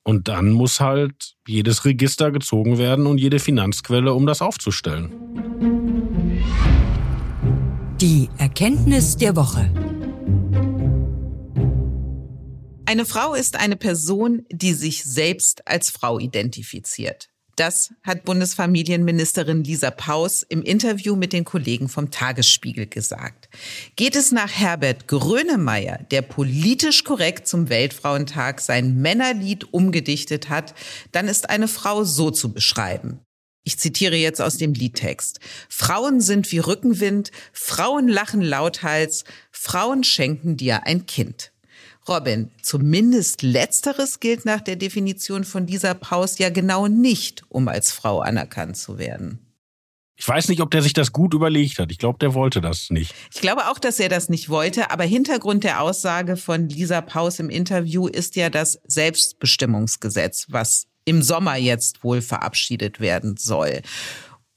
Und 0.03 0.29
dann 0.29 0.51
muss 0.51 0.79
halt 0.79 1.35
jedes 1.45 1.83
Register 1.83 2.31
gezogen 2.31 2.77
werden 2.77 3.07
und 3.07 3.17
jede 3.17 3.39
Finanzquelle, 3.39 4.13
um 4.13 4.25
das 4.25 4.41
aufzustellen. 4.41 5.11
Die 7.99 8.29
Erkenntnis 8.37 9.17
der 9.17 9.35
Woche. 9.35 9.69
Eine 12.85 13.05
Frau 13.05 13.33
ist 13.33 13.59
eine 13.59 13.75
Person, 13.75 14.45
die 14.49 14.73
sich 14.73 15.03
selbst 15.03 15.67
als 15.67 15.91
Frau 15.91 16.19
identifiziert. 16.19 17.30
Das 17.55 17.93
hat 18.03 18.23
Bundesfamilienministerin 18.23 19.63
Lisa 19.63 19.91
Paus 19.91 20.43
im 20.43 20.61
Interview 20.61 21.15
mit 21.15 21.33
den 21.33 21.43
Kollegen 21.43 21.89
vom 21.89 22.09
Tagesspiegel 22.09 22.87
gesagt. 22.87 23.49
Geht 23.95 24.15
es 24.15 24.31
nach 24.31 24.51
Herbert 24.51 25.07
Grönemeyer, 25.07 25.99
der 26.11 26.21
politisch 26.21 27.03
korrekt 27.03 27.47
zum 27.47 27.69
Weltfrauentag 27.69 28.61
sein 28.61 29.01
Männerlied 29.01 29.73
umgedichtet 29.73 30.49
hat, 30.49 30.73
dann 31.11 31.27
ist 31.27 31.49
eine 31.49 31.67
Frau 31.67 32.03
so 32.03 32.31
zu 32.31 32.53
beschreiben. 32.53 33.19
Ich 33.63 33.77
zitiere 33.77 34.15
jetzt 34.15 34.41
aus 34.41 34.57
dem 34.57 34.73
Liedtext. 34.73 35.39
Frauen 35.69 36.19
sind 36.19 36.51
wie 36.51 36.59
Rückenwind, 36.59 37.31
Frauen 37.53 38.07
lachen 38.07 38.41
lauthals, 38.41 39.23
Frauen 39.51 40.03
schenken 40.03 40.57
dir 40.57 40.87
ein 40.87 41.05
Kind. 41.05 41.50
Robin, 42.07 42.49
zumindest 42.61 43.43
letzteres 43.43 44.19
gilt 44.19 44.45
nach 44.45 44.61
der 44.61 44.75
Definition 44.75 45.43
von 45.43 45.65
dieser 45.65 45.93
Paus 45.93 46.39
ja 46.39 46.49
genau 46.49 46.87
nicht, 46.87 47.43
um 47.49 47.67
als 47.67 47.91
Frau 47.91 48.21
anerkannt 48.21 48.77
zu 48.77 48.97
werden. 48.97 49.39
Ich 50.21 50.27
weiß 50.27 50.49
nicht, 50.49 50.61
ob 50.61 50.69
der 50.69 50.83
sich 50.83 50.93
das 50.93 51.13
gut 51.13 51.33
überlegt 51.33 51.79
hat. 51.79 51.91
Ich 51.91 51.97
glaube, 51.97 52.19
der 52.19 52.35
wollte 52.35 52.61
das 52.61 52.91
nicht. 52.91 53.13
Ich 53.33 53.41
glaube 53.41 53.69
auch, 53.69 53.79
dass 53.79 53.99
er 53.99 54.07
das 54.07 54.29
nicht 54.29 54.49
wollte. 54.49 54.91
Aber 54.91 55.03
Hintergrund 55.03 55.63
der 55.63 55.81
Aussage 55.81 56.37
von 56.37 56.69
Lisa 56.69 57.01
Paus 57.01 57.39
im 57.39 57.49
Interview 57.49 58.07
ist 58.07 58.35
ja 58.35 58.51
das 58.51 58.79
Selbstbestimmungsgesetz, 58.85 60.45
was 60.49 60.85
im 61.05 61.23
Sommer 61.23 61.55
jetzt 61.55 62.03
wohl 62.03 62.21
verabschiedet 62.21 62.99
werden 62.99 63.35
soll. 63.37 63.81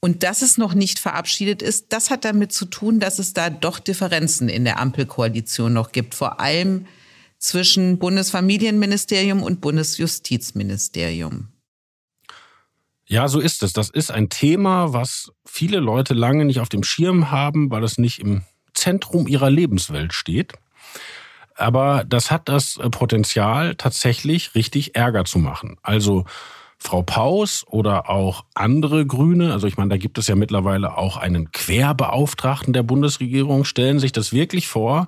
Und 0.01 0.21
dass 0.21 0.43
es 0.43 0.59
noch 0.59 0.75
nicht 0.75 0.99
verabschiedet 0.99 1.63
ist, 1.63 1.87
das 1.89 2.11
hat 2.11 2.25
damit 2.25 2.51
zu 2.51 2.65
tun, 2.65 2.99
dass 2.99 3.17
es 3.17 3.33
da 3.33 3.49
doch 3.49 3.79
Differenzen 3.79 4.49
in 4.49 4.65
der 4.65 4.79
Ampelkoalition 4.79 5.73
noch 5.73 5.91
gibt. 5.91 6.13
Vor 6.13 6.39
allem 6.39 6.85
zwischen 7.37 7.99
Bundesfamilienministerium 7.99 9.43
und 9.43 9.61
Bundesjustizministerium. 9.61 11.49
Ja, 13.07 13.27
so 13.27 13.39
ist 13.39 13.61
es. 13.61 13.73
Das 13.73 13.89
ist 13.89 14.11
ein 14.11 14.29
Thema, 14.29 14.93
was 14.93 15.31
viele 15.45 15.79
Leute 15.79 16.13
lange 16.13 16.45
nicht 16.45 16.59
auf 16.59 16.69
dem 16.69 16.83
Schirm 16.83 17.29
haben, 17.29 17.69
weil 17.69 17.83
es 17.83 17.97
nicht 17.97 18.19
im 18.19 18.41
Zentrum 18.73 19.27
ihrer 19.27 19.49
Lebenswelt 19.49 20.13
steht. 20.13 20.53
Aber 21.55 22.03
das 22.03 22.31
hat 22.31 22.49
das 22.49 22.79
Potenzial, 22.91 23.75
tatsächlich 23.75 24.55
richtig 24.55 24.95
Ärger 24.95 25.23
zu 25.23 25.39
machen. 25.39 25.77
Also 25.83 26.25
Frau 26.77 27.01
Paus 27.01 27.63
oder 27.67 28.09
auch 28.09 28.45
andere 28.53 29.05
Grüne, 29.05 29.53
also 29.53 29.65
ich 29.65 29.77
meine, 29.77 29.89
da 29.89 29.97
gibt 29.97 30.17
es 30.17 30.27
ja 30.27 30.35
mittlerweile 30.35 30.97
auch 30.97 31.15
einen 31.17 31.51
Querbeauftragten 31.51 32.73
der 32.73 32.83
Bundesregierung, 32.83 33.63
stellen 33.63 33.99
sich 33.99 34.11
das 34.11 34.33
wirklich 34.33 34.67
vor, 34.67 35.07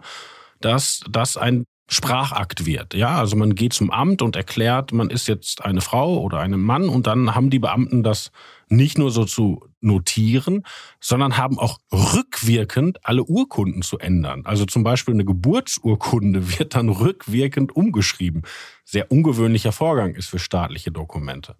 dass 0.62 1.02
das 1.10 1.36
ein 1.36 1.66
Sprachakt 1.90 2.66
wird. 2.66 2.94
Ja, 2.94 3.18
also 3.18 3.38
man 3.38 3.56
geht 3.56 3.72
zum 3.72 3.92
Amt 3.92 4.22
und 4.22 4.36
erklärt, 4.36 4.92
man 4.92 5.10
ist 5.10 5.28
jetzt 5.28 5.64
eine 5.64 5.80
Frau 5.80 6.20
oder 6.20 6.40
ein 6.40 6.60
Mann 6.60 6.90
und 6.90 7.08
dann 7.08 7.34
haben 7.34 7.50
die 7.50 7.60
Beamten 7.60 8.04
das 8.04 8.32
nicht 8.68 8.98
nur 8.98 9.10
so 9.10 9.24
zu 9.24 9.64
notieren, 9.80 10.64
sondern 11.00 11.38
haben 11.38 11.58
auch 11.58 11.80
rückwirkend 11.92 13.06
alle 13.06 13.24
Urkunden 13.24 13.84
zu 13.84 14.00
ändern. 14.00 14.46
Also 14.46 14.66
zum 14.66 14.84
Beispiel 14.84 15.14
eine 15.14 15.24
Geburtsurkunde 15.24 16.60
wird 16.60 16.76
dann 16.76 16.90
rückwirkend 16.90 17.76
umgeschrieben. 17.76 18.44
Sehr 18.84 19.10
ungewöhnlicher 19.10 19.72
Vorgang 19.72 20.16
ist 20.16 20.28
für 20.28 20.40
staatliche 20.40 20.92
Dokumente. 20.92 21.56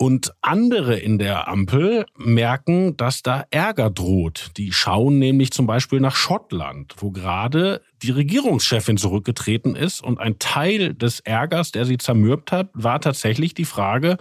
Und 0.00 0.32
andere 0.42 0.96
in 0.96 1.18
der 1.18 1.48
Ampel 1.48 2.06
merken, 2.16 2.96
dass 2.96 3.22
da 3.22 3.44
Ärger 3.50 3.90
droht. 3.90 4.52
Die 4.56 4.72
schauen 4.72 5.18
nämlich 5.18 5.50
zum 5.50 5.66
Beispiel 5.66 5.98
nach 5.98 6.14
Schottland, 6.14 6.94
wo 6.98 7.10
gerade 7.10 7.82
die 8.02 8.12
Regierungschefin 8.12 8.96
zurückgetreten 8.96 9.74
ist. 9.74 10.00
Und 10.00 10.20
ein 10.20 10.38
Teil 10.38 10.94
des 10.94 11.18
Ärgers, 11.18 11.72
der 11.72 11.84
sie 11.84 11.98
zermürbt 11.98 12.52
hat, 12.52 12.70
war 12.74 13.00
tatsächlich 13.00 13.54
die 13.54 13.64
Frage, 13.64 14.18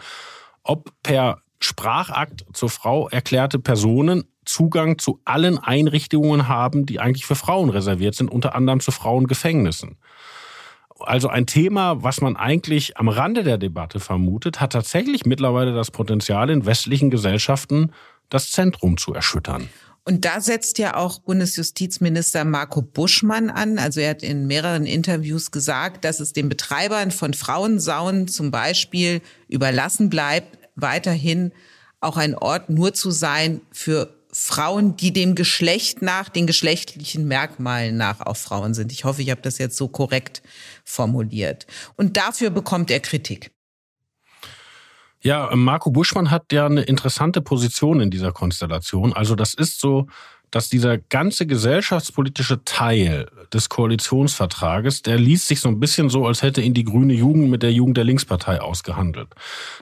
ob 0.63 0.92
per 1.04 1.44
Sprachakt 1.60 2.46
zur 2.54 2.72
Frau 2.72 3.08
erklärte 3.10 3.60
Personen 3.60 4.24
Zugang 4.46 4.98
zu 4.98 5.20
allen 5.26 5.60
Einrichtungen 5.60 6.48
haben, 6.48 6.88
die 6.88 7.00
eigentlich 7.00 7.26
für 7.26 7.36
Frauen 7.36 7.70
reserviert 7.70 8.16
sind, 8.16 8.32
unter 8.32 8.56
anderem 8.56 8.80
zu 8.80 8.92
Frauengefängnissen. 8.92 9.98
Also 11.00 11.28
ein 11.30 11.46
Thema, 11.46 12.04
was 12.04 12.22
man 12.22 12.36
eigentlich 12.36 12.98
am 12.98 13.10
Rande 13.10 13.44
der 13.44 13.58
Debatte 13.58 14.00
vermutet, 14.00 14.60
hat 14.60 14.74
tatsächlich 14.74 15.26
mittlerweile 15.26 15.74
das 15.74 15.92
Potenzial, 15.92 16.50
in 16.50 16.66
westlichen 16.66 17.10
Gesellschaften 17.10 17.92
das 18.30 18.52
Zentrum 18.52 18.98
zu 18.98 19.14
erschüttern. 19.14 19.70
Und 20.04 20.24
da 20.24 20.40
setzt 20.40 20.78
ja 20.78 20.96
auch 20.96 21.20
Bundesjustizminister 21.20 22.46
Marco 22.46 22.82
Buschmann 22.82 23.50
an. 23.50 23.78
Also 23.78 24.00
er 24.00 24.12
hat 24.12 24.24
in 24.24 24.48
mehreren 24.48 24.86
Interviews 24.86 25.52
gesagt, 25.52 26.06
dass 26.06 26.22
es 26.22 26.32
den 26.32 26.48
Betreibern 26.48 27.12
von 27.12 27.34
Frauensaunen 27.34 28.30
zum 28.30 28.50
Beispiel 28.50 29.22
überlassen 29.50 30.10
bleibt, 30.10 30.58
weiterhin 30.76 31.52
auch 32.00 32.16
ein 32.16 32.36
Ort 32.36 32.70
nur 32.70 32.94
zu 32.94 33.12
sein 33.12 33.60
für 33.72 34.16
Frauen, 34.39 34.95
die 34.95 35.12
dem 35.12 35.34
Geschlecht 35.34 36.04
nach, 36.04 36.30
den 36.30 36.45
geschlechtlichen 36.45 37.28
Merkmalen 37.28 37.97
nach 37.97 38.21
auch 38.21 38.38
Frauen 38.38 38.76
sind. 38.76 38.91
Ich 38.91 39.04
hoffe, 39.04 39.23
ich 39.23 39.32
habe 39.32 39.41
das 39.41 39.58
jetzt 39.58 39.76
so 39.76 39.88
korrekt 39.88 40.43
formuliert. 40.86 41.65
Und 41.95 42.17
dafür 42.17 42.52
bekommt 42.52 42.91
er 42.91 43.00
Kritik. 43.00 43.50
Ja, 45.21 45.50
Marco 45.56 45.89
Buschmann 45.89 46.30
hat 46.30 46.54
ja 46.54 46.67
eine 46.67 46.84
interessante 46.84 47.41
Position 47.41 48.00
in 48.00 48.12
dieser 48.12 48.32
Konstellation. 48.32 49.12
Also 49.12 49.34
das 49.34 49.56
ist 49.56 49.80
so, 49.80 50.06
dass 50.52 50.69
dieser 50.69 51.00
ganze 51.00 51.47
gesellschaftspolitische 51.47 52.63
Teil 52.63 53.32
des 53.52 53.69
Koalitionsvertrages, 53.69 55.02
der 55.02 55.17
liest 55.17 55.47
sich 55.47 55.62
so 55.62 55.69
ein 55.69 55.80
bisschen 55.80 56.10
so, 56.10 56.28
als 56.28 56.43
hätte 56.43 56.62
ihn 56.62 56.76
die 56.76 56.84
grüne 56.84 57.15
Jugend 57.15 57.50
mit 57.50 57.63
der 57.63 57.73
Jugend 57.73 57.97
der 57.97 58.04
Linkspartei 58.04 58.62
ausgehandelt. 58.62 59.30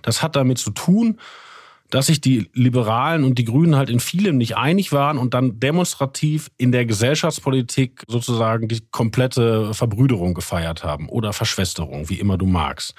Das 0.01 0.23
hat 0.23 0.37
damit 0.37 0.59
zu 0.59 0.71
tun, 0.71 1.19
dass 1.95 2.07
sich 2.07 2.19
die 2.19 2.49
Liberalen 2.51 3.23
und 3.23 3.39
die 3.39 3.45
Grünen 3.45 3.77
halt 3.77 3.89
in 3.89 4.01
vielem 4.01 4.37
nicht 4.37 4.57
einig 4.57 4.91
waren 4.91 5.17
und 5.17 5.33
dann 5.33 5.61
demonstrativ 5.61 6.51
in 6.57 6.73
der 6.73 6.85
Gesellschaftspolitik 6.85 8.03
sozusagen 8.09 8.67
die 8.67 8.81
komplette 8.91 9.73
Verbrüderung 9.73 10.33
gefeiert 10.33 10.83
haben 10.83 11.07
oder 11.07 11.31
Verschwesterung, 11.31 12.09
wie 12.09 12.19
immer 12.19 12.37
du 12.37 12.47
magst. 12.47 12.95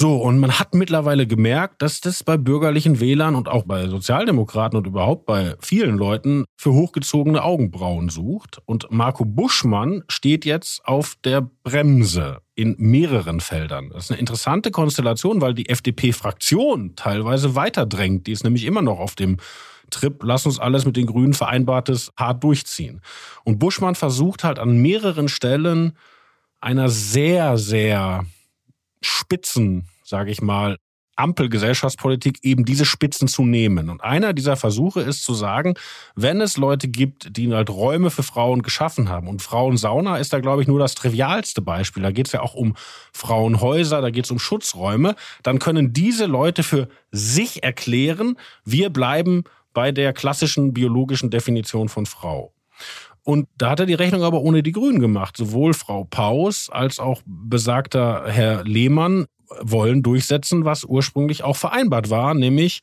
So, 0.00 0.14
und 0.14 0.38
man 0.38 0.60
hat 0.60 0.76
mittlerweile 0.76 1.26
gemerkt, 1.26 1.82
dass 1.82 2.00
das 2.00 2.22
bei 2.22 2.36
bürgerlichen 2.36 3.00
Wählern 3.00 3.34
und 3.34 3.48
auch 3.48 3.64
bei 3.64 3.88
Sozialdemokraten 3.88 4.78
und 4.78 4.86
überhaupt 4.86 5.26
bei 5.26 5.56
vielen 5.58 5.98
Leuten 5.98 6.44
für 6.56 6.72
hochgezogene 6.72 7.42
Augenbrauen 7.42 8.08
sucht. 8.08 8.62
Und 8.64 8.92
Marco 8.92 9.24
Buschmann 9.24 10.04
steht 10.06 10.44
jetzt 10.44 10.84
auf 10.84 11.16
der 11.24 11.50
Bremse 11.64 12.42
in 12.54 12.76
mehreren 12.78 13.40
Feldern. 13.40 13.90
Das 13.90 14.04
ist 14.04 14.10
eine 14.12 14.20
interessante 14.20 14.70
Konstellation, 14.70 15.40
weil 15.40 15.52
die 15.52 15.68
FDP-Fraktion 15.68 16.94
teilweise 16.94 17.56
weiterdrängt. 17.56 18.28
Die 18.28 18.32
ist 18.32 18.44
nämlich 18.44 18.66
immer 18.66 18.82
noch 18.82 19.00
auf 19.00 19.16
dem 19.16 19.38
Trip, 19.90 20.22
lass 20.22 20.46
uns 20.46 20.60
alles 20.60 20.84
mit 20.84 20.96
den 20.96 21.06
Grünen 21.06 21.34
vereinbartes 21.34 22.12
hart 22.16 22.44
durchziehen. 22.44 23.00
Und 23.42 23.58
Buschmann 23.58 23.96
versucht 23.96 24.44
halt 24.44 24.60
an 24.60 24.76
mehreren 24.76 25.26
Stellen 25.26 25.94
einer 26.60 26.88
sehr, 26.88 27.58
sehr 27.58 28.24
spitzen, 29.02 29.88
sage 30.04 30.30
ich 30.30 30.40
mal, 30.40 30.76
Ampelgesellschaftspolitik 31.18 32.38
eben 32.42 32.64
diese 32.64 32.84
Spitzen 32.84 33.28
zu 33.28 33.44
nehmen. 33.44 33.90
Und 33.90 34.02
einer 34.02 34.32
dieser 34.32 34.56
Versuche 34.56 35.00
ist 35.00 35.24
zu 35.24 35.34
sagen, 35.34 35.74
wenn 36.14 36.40
es 36.40 36.56
Leute 36.56 36.88
gibt, 36.88 37.36
die 37.36 37.52
halt 37.52 37.70
Räume 37.70 38.10
für 38.10 38.22
Frauen 38.22 38.62
geschaffen 38.62 39.08
haben, 39.08 39.26
und 39.26 39.42
Frauensauna 39.42 40.18
ist 40.18 40.32
da, 40.32 40.40
glaube 40.40 40.62
ich, 40.62 40.68
nur 40.68 40.78
das 40.78 40.94
trivialste 40.94 41.60
Beispiel. 41.60 42.04
Da 42.04 42.12
geht 42.12 42.28
es 42.28 42.32
ja 42.32 42.40
auch 42.40 42.54
um 42.54 42.74
Frauenhäuser, 43.12 44.00
da 44.00 44.10
geht 44.10 44.26
es 44.26 44.30
um 44.30 44.38
Schutzräume, 44.38 45.16
dann 45.42 45.58
können 45.58 45.92
diese 45.92 46.26
Leute 46.26 46.62
für 46.62 46.88
sich 47.10 47.64
erklären, 47.64 48.36
wir 48.64 48.90
bleiben 48.90 49.42
bei 49.74 49.92
der 49.92 50.12
klassischen 50.12 50.72
biologischen 50.72 51.30
Definition 51.30 51.88
von 51.88 52.06
Frau. 52.06 52.52
Und 53.22 53.48
da 53.56 53.70
hat 53.70 53.80
er 53.80 53.86
die 53.86 53.94
Rechnung 53.94 54.22
aber 54.22 54.40
ohne 54.40 54.62
die 54.62 54.72
Grünen 54.72 55.00
gemacht. 55.00 55.36
Sowohl 55.36 55.74
Frau 55.74 56.04
Paus 56.04 56.70
als 56.70 56.98
auch 56.98 57.22
besagter 57.26 58.24
Herr 58.26 58.64
Lehmann 58.64 59.26
wollen 59.60 60.02
durchsetzen, 60.02 60.64
was 60.64 60.84
ursprünglich 60.84 61.42
auch 61.42 61.56
vereinbart 61.56 62.10
war, 62.10 62.34
nämlich 62.34 62.80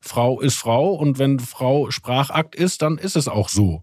Frau 0.00 0.40
ist 0.40 0.56
Frau 0.56 0.94
und 0.94 1.18
wenn 1.18 1.40
Frau 1.40 1.90
Sprachakt 1.90 2.54
ist, 2.54 2.82
dann 2.82 2.98
ist 2.98 3.16
es 3.16 3.28
auch 3.28 3.48
so. 3.48 3.82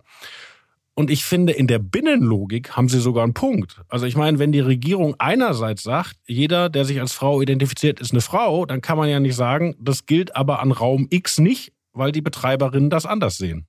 Und 0.98 1.12
ich 1.12 1.26
finde, 1.26 1.52
in 1.52 1.68
der 1.68 1.80
Binnenlogik 1.80 2.78
haben 2.78 2.88
sie 2.88 3.02
sogar 3.02 3.26
einen 3.26 3.34
Punkt. 3.34 3.82
Also 3.89 4.06
ich 4.06 4.15
meine, 4.15 4.39
wenn 4.39 4.54
die 4.54 4.62
Regierung 4.62 5.15
einerseits 5.20 5.84
sagt, 5.84 6.15
jeder, 6.26 6.70
der 6.70 6.86
sich 6.86 7.02
als 7.02 7.12
Frau 7.12 7.41
identifiziert, 7.41 8.00
ist 8.00 8.12
eine 8.12 8.22
Frau, 8.22 8.65
dann 8.65 8.80
kann 8.80 8.98
man 8.98 9.10
ja 9.10 9.20
nicht 9.20 9.36
sagen, 9.36 9.76
das 9.78 10.06
gilt 10.06 10.38
aber 10.38 10.62
an 10.62 10.72
Raum 10.72 11.08
X 11.10 11.38
nicht, 11.38 11.74
weil 11.91 12.13
die 12.13 12.22
Betreiberinnen 12.22 12.89
das 12.89 13.06
anders 13.06 13.38
sehen. 13.38 13.68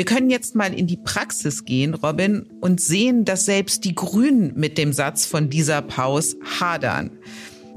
Wir 0.00 0.06
können 0.06 0.30
jetzt 0.30 0.54
mal 0.54 0.72
in 0.72 0.86
die 0.86 0.96
Praxis 0.96 1.66
gehen, 1.66 1.92
Robin, 1.92 2.46
und 2.62 2.80
sehen, 2.80 3.26
dass 3.26 3.44
selbst 3.44 3.84
die 3.84 3.94
Grünen 3.94 4.54
mit 4.56 4.78
dem 4.78 4.94
Satz 4.94 5.26
von 5.26 5.50
dieser 5.50 5.82
Paus 5.82 6.36
hadern. 6.58 7.10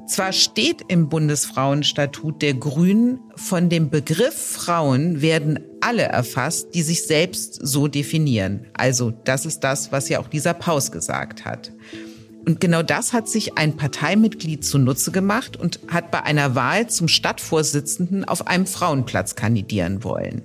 Zwar 0.08 0.32
steht 0.32 0.84
im 0.88 1.10
Bundesfrauenstatut 1.10 2.42
der 2.42 2.54
Grünen, 2.54 3.20
von 3.36 3.68
dem 3.68 3.90
Begriff 3.90 4.36
Frauen 4.36 5.22
werden 5.22 5.60
alle 5.82 6.04
erfasst, 6.04 6.74
die 6.74 6.82
sich 6.82 7.04
selbst 7.04 7.60
so 7.62 7.90
definieren. 7.90 8.68
Also 8.72 9.12
das 9.12 9.46
ist 9.46 9.60
das, 9.60 9.92
was 9.92 10.08
ja 10.08 10.22
auch 10.22 10.30
dieser 10.30 10.54
Paus 10.54 10.94
gesagt 10.94 11.44
hat. 11.44 11.74
Und 12.46 12.62
genau 12.62 12.84
das 12.84 13.12
hat 13.12 13.28
sich 13.28 13.58
ein 13.58 13.76
Parteimitglied 13.76 14.64
zunutze 14.64 15.12
gemacht 15.12 15.58
und 15.58 15.82
hat 15.90 16.10
bei 16.10 16.24
einer 16.24 16.56
Wahl 16.56 16.88
zum 16.88 17.10
Stadtvorsitzenden 17.10 18.24
auf 18.24 18.48
einem 18.48 18.66
Frauenplatz 18.66 19.36
kandidieren 19.36 20.06
wollen. 20.06 20.42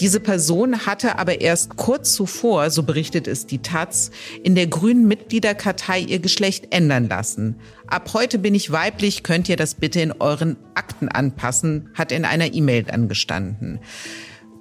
Diese 0.00 0.18
Person 0.18 0.86
hatte 0.86 1.18
aber 1.18 1.40
erst 1.40 1.76
kurz 1.76 2.14
zuvor, 2.14 2.70
so 2.70 2.82
berichtet 2.82 3.28
es 3.28 3.46
die 3.46 3.62
Taz, 3.62 4.10
in 4.42 4.54
der 4.56 4.66
grünen 4.66 5.06
Mitgliederkartei 5.06 6.00
ihr 6.00 6.18
Geschlecht 6.18 6.68
ändern 6.70 7.08
lassen. 7.08 7.56
Ab 7.86 8.10
heute 8.12 8.38
bin 8.38 8.54
ich 8.54 8.72
weiblich, 8.72 9.22
könnt 9.22 9.48
ihr 9.48 9.56
das 9.56 9.74
bitte 9.76 10.00
in 10.00 10.12
euren 10.12 10.56
Akten 10.74 11.08
anpassen, 11.08 11.90
hat 11.94 12.10
in 12.10 12.24
einer 12.24 12.52
E-Mail 12.52 12.82
dann 12.82 13.08
gestanden. 13.08 13.78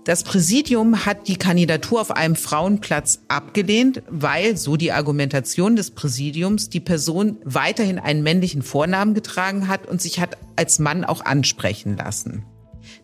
Das 0.03 0.23
Präsidium 0.23 1.05
hat 1.05 1.29
die 1.29 1.37
Kandidatur 1.37 2.01
auf 2.01 2.11
einem 2.11 2.35
Frauenplatz 2.35 3.21
abgelehnt, 3.29 4.03
weil, 4.09 4.57
so 4.57 4.75
die 4.75 4.91
Argumentation 4.91 5.77
des 5.77 5.91
Präsidiums, 5.91 6.69
die 6.69 6.81
Person 6.81 7.37
weiterhin 7.45 7.99
einen 7.99 8.21
männlichen 8.21 8.63
Vornamen 8.63 9.13
getragen 9.13 9.69
hat 9.69 9.87
und 9.87 10.01
sich 10.01 10.19
hat 10.19 10.37
als 10.57 10.79
Mann 10.79 11.05
auch 11.05 11.23
ansprechen 11.23 11.95
lassen. 11.95 12.43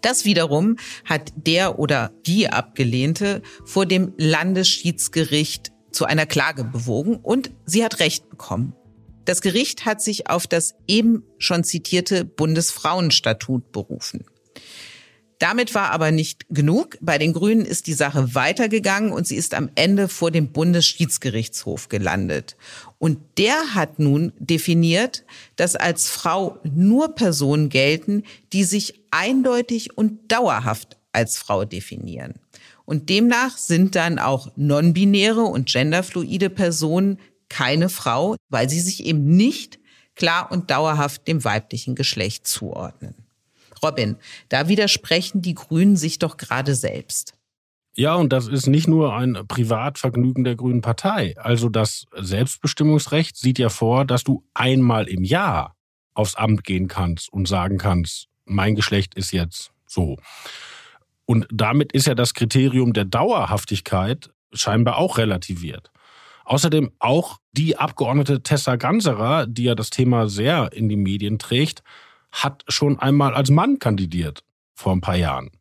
Das 0.01 0.25
wiederum 0.25 0.77
hat 1.05 1.33
der 1.35 1.79
oder 1.79 2.11
die 2.25 2.49
Abgelehnte 2.49 3.41
vor 3.65 3.85
dem 3.85 4.13
Landesschiedsgericht 4.17 5.71
zu 5.91 6.05
einer 6.05 6.25
Klage 6.25 6.63
bewogen 6.63 7.17
und 7.17 7.51
sie 7.65 7.83
hat 7.83 7.99
Recht 7.99 8.29
bekommen. 8.29 8.73
Das 9.25 9.41
Gericht 9.41 9.85
hat 9.85 10.01
sich 10.01 10.29
auf 10.29 10.47
das 10.47 10.75
eben 10.87 11.23
schon 11.37 11.63
zitierte 11.63 12.25
Bundesfrauenstatut 12.25 13.71
berufen. 13.71 14.25
Damit 15.39 15.73
war 15.73 15.91
aber 15.91 16.11
nicht 16.11 16.45
genug. 16.49 16.97
Bei 16.99 17.17
den 17.17 17.31
Grünen 17.31 17.65
ist 17.65 17.87
die 17.87 17.93
Sache 17.93 18.35
weitergegangen 18.35 19.13
und 19.13 19.25
sie 19.25 19.37
ist 19.37 19.53
am 19.53 19.69
Ende 19.75 20.09
vor 20.09 20.31
dem 20.31 20.51
Bundesschiedsgerichtshof 20.51 21.87
gelandet. 21.87 22.57
Und 22.97 23.19
der 23.37 23.73
hat 23.73 23.99
nun 23.99 24.33
definiert, 24.37 25.23
dass 25.55 25.77
als 25.77 26.09
Frau 26.09 26.59
nur 26.63 27.15
Personen 27.15 27.69
gelten, 27.69 28.23
die 28.51 28.65
sich 28.65 29.01
eindeutig 29.11 29.97
und 29.97 30.29
dauerhaft 30.29 30.97
als 31.13 31.37
Frau 31.37 31.63
definieren. 31.63 32.35
Und 32.83 33.09
demnach 33.09 33.57
sind 33.57 33.95
dann 33.95 34.19
auch 34.19 34.51
non-binäre 34.57 35.43
und 35.43 35.71
genderfluide 35.71 36.49
Personen 36.49 37.17
keine 37.47 37.87
Frau, 37.87 38.35
weil 38.49 38.69
sie 38.69 38.81
sich 38.81 39.05
eben 39.05 39.25
nicht 39.25 39.79
klar 40.15 40.51
und 40.51 40.69
dauerhaft 40.69 41.27
dem 41.29 41.45
weiblichen 41.45 41.95
Geschlecht 41.95 42.45
zuordnen. 42.45 43.28
Robin, 43.83 44.17
da 44.49 44.67
widersprechen 44.67 45.41
die 45.41 45.55
Grünen 45.55 45.95
sich 45.95 46.19
doch 46.19 46.37
gerade 46.37 46.75
selbst. 46.75 47.33
Ja, 47.95 48.15
und 48.15 48.31
das 48.31 48.47
ist 48.47 48.67
nicht 48.67 48.87
nur 48.87 49.13
ein 49.15 49.37
Privatvergnügen 49.47 50.43
der 50.43 50.55
Grünen 50.55 50.81
Partei. 50.81 51.35
Also 51.37 51.69
das 51.69 52.05
Selbstbestimmungsrecht 52.15 53.35
sieht 53.35 53.59
ja 53.59 53.69
vor, 53.69 54.05
dass 54.05 54.23
du 54.23 54.43
einmal 54.53 55.07
im 55.07 55.23
Jahr 55.23 55.75
aufs 56.13 56.35
Amt 56.35 56.63
gehen 56.63 56.87
kannst 56.87 57.31
und 57.33 57.47
sagen 57.47 57.77
kannst, 57.77 58.27
mein 58.45 58.75
Geschlecht 58.75 59.15
ist 59.15 59.31
jetzt 59.31 59.71
so. 59.85 60.17
Und 61.25 61.47
damit 61.51 61.91
ist 61.91 62.07
ja 62.07 62.15
das 62.15 62.33
Kriterium 62.33 62.93
der 62.93 63.05
Dauerhaftigkeit 63.05 64.29
scheinbar 64.53 64.97
auch 64.97 65.17
relativiert. 65.17 65.91
Außerdem 66.45 66.91
auch 66.97 67.37
die 67.51 67.77
Abgeordnete 67.77 68.41
Tessa 68.41 68.75
Ganserer, 68.75 69.45
die 69.45 69.65
ja 69.65 69.75
das 69.75 69.91
Thema 69.91 70.27
sehr 70.27 70.71
in 70.73 70.89
die 70.89 70.95
Medien 70.95 71.37
trägt, 71.37 71.83
hat 72.31 72.63
schon 72.67 72.99
einmal 72.99 73.33
als 73.33 73.49
Mann 73.49 73.79
kandidiert 73.79 74.43
vor 74.73 74.93
ein 74.93 75.01
paar 75.01 75.15
Jahren. 75.15 75.51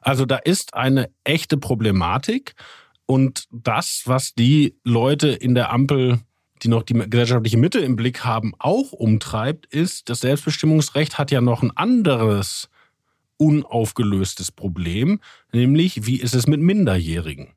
Also 0.00 0.24
da 0.24 0.36
ist 0.36 0.74
eine 0.74 1.10
echte 1.24 1.56
Problematik 1.56 2.54
und 3.06 3.46
das, 3.50 4.02
was 4.06 4.34
die 4.34 4.76
Leute 4.84 5.28
in 5.28 5.54
der 5.54 5.72
Ampel, 5.72 6.20
die 6.62 6.68
noch 6.68 6.82
die 6.82 6.94
gesellschaftliche 6.94 7.56
Mitte 7.56 7.80
im 7.80 7.96
Blick 7.96 8.24
haben, 8.24 8.52
auch 8.58 8.92
umtreibt, 8.92 9.66
ist, 9.66 10.08
das 10.08 10.20
Selbstbestimmungsrecht 10.20 11.18
hat 11.18 11.30
ja 11.30 11.40
noch 11.40 11.62
ein 11.62 11.76
anderes 11.76 12.68
unaufgelöstes 13.38 14.50
Problem, 14.50 15.20
nämlich 15.52 16.06
wie 16.06 16.20
ist 16.20 16.34
es 16.34 16.46
mit 16.46 16.60
Minderjährigen? 16.60 17.52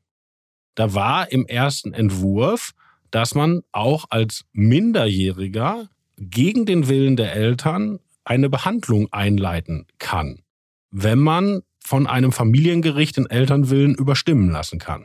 Da 0.74 0.94
war 0.94 1.32
im 1.32 1.46
ersten 1.46 1.92
Entwurf, 1.92 2.72
dass 3.10 3.34
man 3.34 3.62
auch 3.72 4.06
als 4.10 4.44
Minderjähriger 4.52 5.88
gegen 6.16 6.66
den 6.66 6.88
Willen 6.88 7.16
der 7.16 7.34
Eltern 7.34 7.98
eine 8.30 8.48
Behandlung 8.48 9.12
einleiten 9.12 9.88
kann, 9.98 10.42
wenn 10.92 11.18
man 11.18 11.62
von 11.82 12.06
einem 12.06 12.30
Familiengericht 12.30 13.16
den 13.16 13.28
Elternwillen 13.28 13.96
überstimmen 13.96 14.50
lassen 14.52 14.78
kann. 14.78 15.04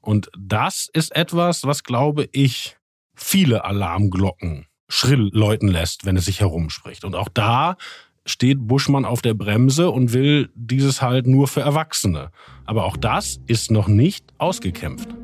Und 0.00 0.30
das 0.38 0.88
ist 0.94 1.14
etwas, 1.14 1.64
was, 1.64 1.84
glaube 1.84 2.30
ich, 2.32 2.78
viele 3.14 3.66
Alarmglocken 3.66 4.64
schrill 4.88 5.28
läuten 5.34 5.68
lässt, 5.68 6.06
wenn 6.06 6.16
es 6.16 6.24
sich 6.24 6.40
herumspricht. 6.40 7.04
Und 7.04 7.16
auch 7.16 7.28
da 7.28 7.76
steht 8.24 8.66
Buschmann 8.66 9.04
auf 9.04 9.20
der 9.20 9.34
Bremse 9.34 9.90
und 9.90 10.14
will 10.14 10.48
dieses 10.54 11.02
halt 11.02 11.26
nur 11.26 11.48
für 11.48 11.60
Erwachsene. 11.60 12.30
Aber 12.64 12.86
auch 12.86 12.96
das 12.96 13.40
ist 13.46 13.70
noch 13.70 13.88
nicht 13.88 14.32
ausgekämpft. 14.38 15.14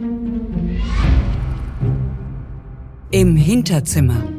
Im 3.11 3.35
Hinterzimmer. 3.37 4.38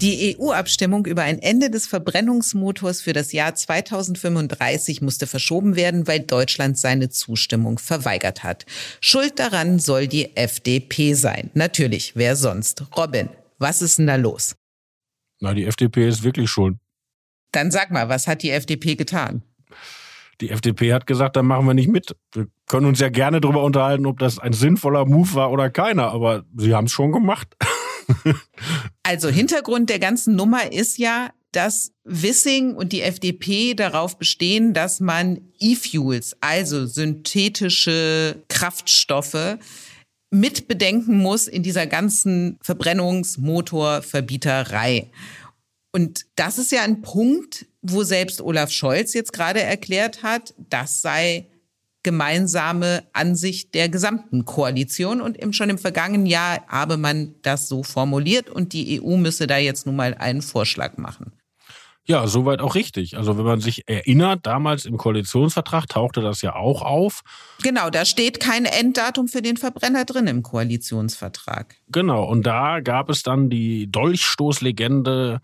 Die 0.00 0.36
EU-Abstimmung 0.38 1.06
über 1.06 1.22
ein 1.22 1.40
Ende 1.40 1.70
des 1.70 1.88
Verbrennungsmotors 1.88 3.02
für 3.02 3.12
das 3.12 3.32
Jahr 3.32 3.56
2035 3.56 5.02
musste 5.02 5.26
verschoben 5.26 5.74
werden, 5.74 6.06
weil 6.06 6.20
Deutschland 6.20 6.78
seine 6.78 7.08
Zustimmung 7.08 7.80
verweigert 7.80 8.44
hat. 8.44 8.64
Schuld 9.00 9.40
daran 9.40 9.80
soll 9.80 10.06
die 10.06 10.36
FDP 10.36 11.14
sein. 11.14 11.50
Natürlich, 11.54 12.12
wer 12.14 12.36
sonst? 12.36 12.84
Robin, 12.96 13.28
was 13.58 13.82
ist 13.82 13.98
denn 13.98 14.06
da 14.06 14.14
los? 14.14 14.54
Na, 15.40 15.52
die 15.52 15.64
FDP 15.64 16.06
ist 16.06 16.22
wirklich 16.22 16.48
schuld. 16.48 16.76
Dann 17.50 17.72
sag 17.72 17.90
mal, 17.90 18.08
was 18.08 18.28
hat 18.28 18.44
die 18.44 18.50
FDP 18.50 18.94
getan? 18.94 19.42
Die 20.40 20.50
FDP 20.50 20.92
hat 20.92 21.08
gesagt, 21.08 21.34
da 21.34 21.42
machen 21.42 21.66
wir 21.66 21.74
nicht 21.74 21.88
mit. 21.88 22.14
Wir 22.32 22.46
können 22.68 22.86
uns 22.86 23.00
ja 23.00 23.08
gerne 23.08 23.40
darüber 23.40 23.64
unterhalten, 23.64 24.06
ob 24.06 24.20
das 24.20 24.38
ein 24.38 24.52
sinnvoller 24.52 25.06
Move 25.06 25.34
war 25.34 25.50
oder 25.50 25.70
keiner, 25.70 26.12
aber 26.12 26.44
sie 26.56 26.72
haben 26.72 26.84
es 26.84 26.92
schon 26.92 27.10
gemacht. 27.10 27.56
also 29.02 29.28
Hintergrund 29.28 29.90
der 29.90 29.98
ganzen 29.98 30.36
Nummer 30.36 30.72
ist 30.72 30.98
ja, 30.98 31.32
dass 31.52 31.92
Wissing 32.04 32.74
und 32.74 32.92
die 32.92 33.02
FDP 33.02 33.74
darauf 33.74 34.18
bestehen, 34.18 34.72
dass 34.74 35.00
man 35.00 35.40
E-Fuels, 35.58 36.36
also 36.40 36.86
synthetische 36.86 38.44
Kraftstoffe, 38.48 39.58
mit 40.30 40.68
bedenken 40.68 41.16
muss 41.18 41.48
in 41.48 41.62
dieser 41.62 41.86
ganzen 41.86 42.58
Verbrennungsmotorverbieterei. 42.62 45.10
Und 45.92 46.26
das 46.36 46.58
ist 46.58 46.70
ja 46.70 46.82
ein 46.82 47.00
Punkt, 47.00 47.64
wo 47.80 48.02
selbst 48.02 48.42
Olaf 48.42 48.70
Scholz 48.70 49.14
jetzt 49.14 49.32
gerade 49.32 49.62
erklärt 49.62 50.22
hat, 50.22 50.52
das 50.58 51.00
sei 51.00 51.46
gemeinsame 52.02 53.04
Ansicht 53.12 53.74
der 53.74 53.88
gesamten 53.88 54.44
Koalition. 54.44 55.20
Und 55.20 55.40
eben 55.40 55.52
schon 55.52 55.70
im 55.70 55.78
vergangenen 55.78 56.26
Jahr 56.26 56.66
habe 56.68 56.96
man 56.96 57.34
das 57.42 57.68
so 57.68 57.82
formuliert 57.82 58.48
und 58.50 58.72
die 58.72 59.02
EU 59.02 59.16
müsse 59.16 59.46
da 59.46 59.58
jetzt 59.58 59.86
nun 59.86 59.96
mal 59.96 60.14
einen 60.14 60.42
Vorschlag 60.42 60.96
machen. 60.96 61.32
Ja, 62.08 62.26
soweit 62.26 62.62
auch 62.62 62.74
richtig. 62.74 63.18
Also 63.18 63.36
wenn 63.36 63.44
man 63.44 63.60
sich 63.60 63.82
erinnert, 63.86 64.46
damals 64.46 64.86
im 64.86 64.96
Koalitionsvertrag 64.96 65.86
tauchte 65.88 66.22
das 66.22 66.40
ja 66.40 66.56
auch 66.56 66.80
auf. 66.80 67.20
Genau, 67.62 67.90
da 67.90 68.06
steht 68.06 68.40
kein 68.40 68.64
Enddatum 68.64 69.28
für 69.28 69.42
den 69.42 69.58
Verbrenner 69.58 70.06
drin 70.06 70.26
im 70.26 70.42
Koalitionsvertrag. 70.42 71.76
Genau, 71.88 72.24
und 72.24 72.46
da 72.46 72.80
gab 72.80 73.10
es 73.10 73.22
dann 73.22 73.50
die 73.50 73.92
Dolchstoßlegende, 73.92 75.42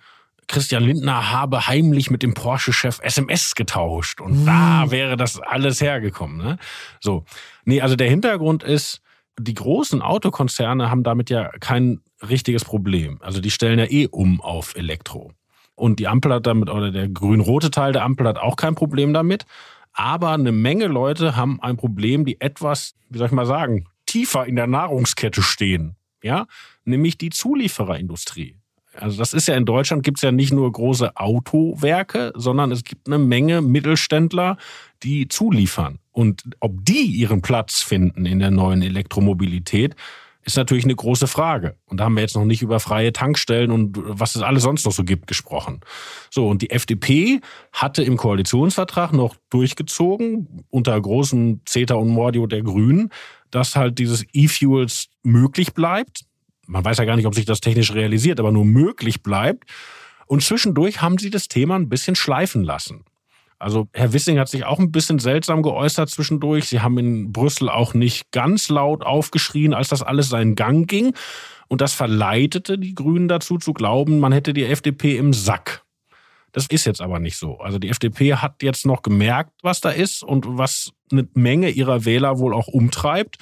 Christian 0.48 0.84
Lindner 0.84 1.30
habe 1.30 1.66
heimlich 1.66 2.10
mit 2.10 2.22
dem 2.22 2.34
Porsche-Chef 2.34 3.00
SMS 3.02 3.54
getauscht. 3.54 4.20
Und 4.20 4.38
hm. 4.38 4.46
da 4.46 4.90
wäre 4.90 5.16
das 5.16 5.40
alles 5.40 5.80
hergekommen. 5.80 6.38
Ne? 6.38 6.58
So. 7.00 7.24
Nee, 7.64 7.80
also 7.80 7.96
der 7.96 8.08
Hintergrund 8.08 8.62
ist, 8.62 9.00
die 9.38 9.54
großen 9.54 10.02
Autokonzerne 10.02 10.90
haben 10.90 11.02
damit 11.02 11.30
ja 11.30 11.50
kein 11.60 12.00
richtiges 12.22 12.64
Problem. 12.64 13.18
Also 13.20 13.40
die 13.40 13.50
stellen 13.50 13.78
ja 13.78 13.86
eh 13.86 14.06
um 14.06 14.40
auf 14.40 14.76
Elektro. 14.76 15.32
Und 15.74 15.98
die 15.98 16.06
Ampel 16.06 16.32
hat 16.32 16.46
damit, 16.46 16.70
oder 16.70 16.92
der 16.92 17.08
grün-rote 17.08 17.70
Teil 17.70 17.92
der 17.92 18.04
Ampel 18.04 18.28
hat 18.28 18.38
auch 18.38 18.56
kein 18.56 18.74
Problem 18.74 19.12
damit. 19.12 19.44
Aber 19.92 20.30
eine 20.32 20.52
Menge 20.52 20.86
Leute 20.86 21.36
haben 21.36 21.60
ein 21.60 21.76
Problem, 21.76 22.24
die 22.24 22.40
etwas, 22.40 22.94
wie 23.08 23.18
soll 23.18 23.28
ich 23.28 23.32
mal 23.32 23.46
sagen, 23.46 23.86
tiefer 24.06 24.46
in 24.46 24.56
der 24.56 24.66
Nahrungskette 24.66 25.42
stehen. 25.42 25.96
Ja, 26.22 26.46
nämlich 26.84 27.18
die 27.18 27.30
Zuliefererindustrie. 27.30 28.56
Also 28.98 29.18
das 29.18 29.32
ist 29.32 29.48
ja 29.48 29.54
in 29.56 29.64
Deutschland 29.64 30.02
gibt 30.02 30.18
es 30.18 30.22
ja 30.22 30.32
nicht 30.32 30.52
nur 30.52 30.70
große 30.70 31.16
Autowerke, 31.16 32.32
sondern 32.34 32.70
es 32.70 32.84
gibt 32.84 33.06
eine 33.06 33.18
Menge 33.18 33.60
Mittelständler, 33.60 34.56
die 35.02 35.28
zuliefern. 35.28 35.98
Und 36.12 36.44
ob 36.60 36.84
die 36.84 37.06
ihren 37.06 37.42
Platz 37.42 37.82
finden 37.82 38.26
in 38.26 38.38
der 38.38 38.50
neuen 38.50 38.82
Elektromobilität, 38.82 39.96
ist 40.44 40.56
natürlich 40.56 40.84
eine 40.84 40.94
große 40.94 41.26
Frage. 41.26 41.76
Und 41.86 41.98
da 41.98 42.04
haben 42.04 42.14
wir 42.14 42.20
jetzt 42.20 42.34
noch 42.34 42.44
nicht 42.44 42.62
über 42.62 42.78
freie 42.78 43.12
Tankstellen 43.12 43.70
und 43.70 43.96
was 43.96 44.36
es 44.36 44.42
alles 44.42 44.62
sonst 44.62 44.84
noch 44.84 44.92
so 44.92 45.02
gibt 45.02 45.26
gesprochen. 45.26 45.80
So, 46.30 46.48
und 46.48 46.62
die 46.62 46.70
FDP 46.70 47.40
hatte 47.72 48.02
im 48.02 48.16
Koalitionsvertrag 48.16 49.12
noch 49.12 49.36
durchgezogen, 49.50 50.64
unter 50.70 51.00
großem 51.00 51.62
Zeta 51.64 51.94
und 51.94 52.08
Mordio 52.08 52.46
der 52.46 52.62
Grünen, 52.62 53.10
dass 53.50 53.76
halt 53.76 53.98
dieses 53.98 54.24
E-Fuels 54.32 55.08
möglich 55.22 55.72
bleibt. 55.72 56.24
Man 56.66 56.84
weiß 56.84 56.98
ja 56.98 57.04
gar 57.04 57.16
nicht, 57.16 57.26
ob 57.26 57.34
sich 57.34 57.44
das 57.44 57.60
technisch 57.60 57.92
realisiert, 57.92 58.40
aber 58.40 58.52
nur 58.52 58.64
möglich 58.64 59.22
bleibt. 59.22 59.70
Und 60.26 60.42
zwischendurch 60.42 61.02
haben 61.02 61.18
sie 61.18 61.30
das 61.30 61.48
Thema 61.48 61.76
ein 61.76 61.88
bisschen 61.88 62.16
schleifen 62.16 62.62
lassen. 62.62 63.04
Also 63.58 63.88
Herr 63.92 64.12
Wissing 64.12 64.38
hat 64.38 64.48
sich 64.48 64.64
auch 64.64 64.78
ein 64.78 64.92
bisschen 64.92 65.18
seltsam 65.18 65.62
geäußert 65.62 66.10
zwischendurch. 66.10 66.68
Sie 66.68 66.80
haben 66.80 66.98
in 66.98 67.32
Brüssel 67.32 67.68
auch 67.68 67.94
nicht 67.94 68.30
ganz 68.32 68.68
laut 68.68 69.04
aufgeschrien, 69.04 69.74
als 69.74 69.88
das 69.88 70.02
alles 70.02 70.28
seinen 70.28 70.54
Gang 70.54 70.88
ging. 70.88 71.14
Und 71.68 71.80
das 71.80 71.94
verleitete 71.94 72.78
die 72.78 72.94
Grünen 72.94 73.28
dazu 73.28 73.58
zu 73.58 73.72
glauben, 73.72 74.20
man 74.20 74.32
hätte 74.32 74.52
die 74.52 74.64
FDP 74.64 75.16
im 75.16 75.32
Sack. 75.32 75.82
Das 76.52 76.66
ist 76.66 76.84
jetzt 76.84 77.00
aber 77.00 77.18
nicht 77.18 77.36
so. 77.36 77.58
Also 77.58 77.78
die 77.78 77.88
FDP 77.88 78.34
hat 78.34 78.62
jetzt 78.62 78.86
noch 78.86 79.02
gemerkt, 79.02 79.52
was 79.62 79.80
da 79.80 79.90
ist 79.90 80.22
und 80.22 80.44
was 80.46 80.92
eine 81.10 81.26
Menge 81.34 81.70
ihrer 81.70 82.04
Wähler 82.04 82.38
wohl 82.38 82.54
auch 82.54 82.68
umtreibt 82.68 83.38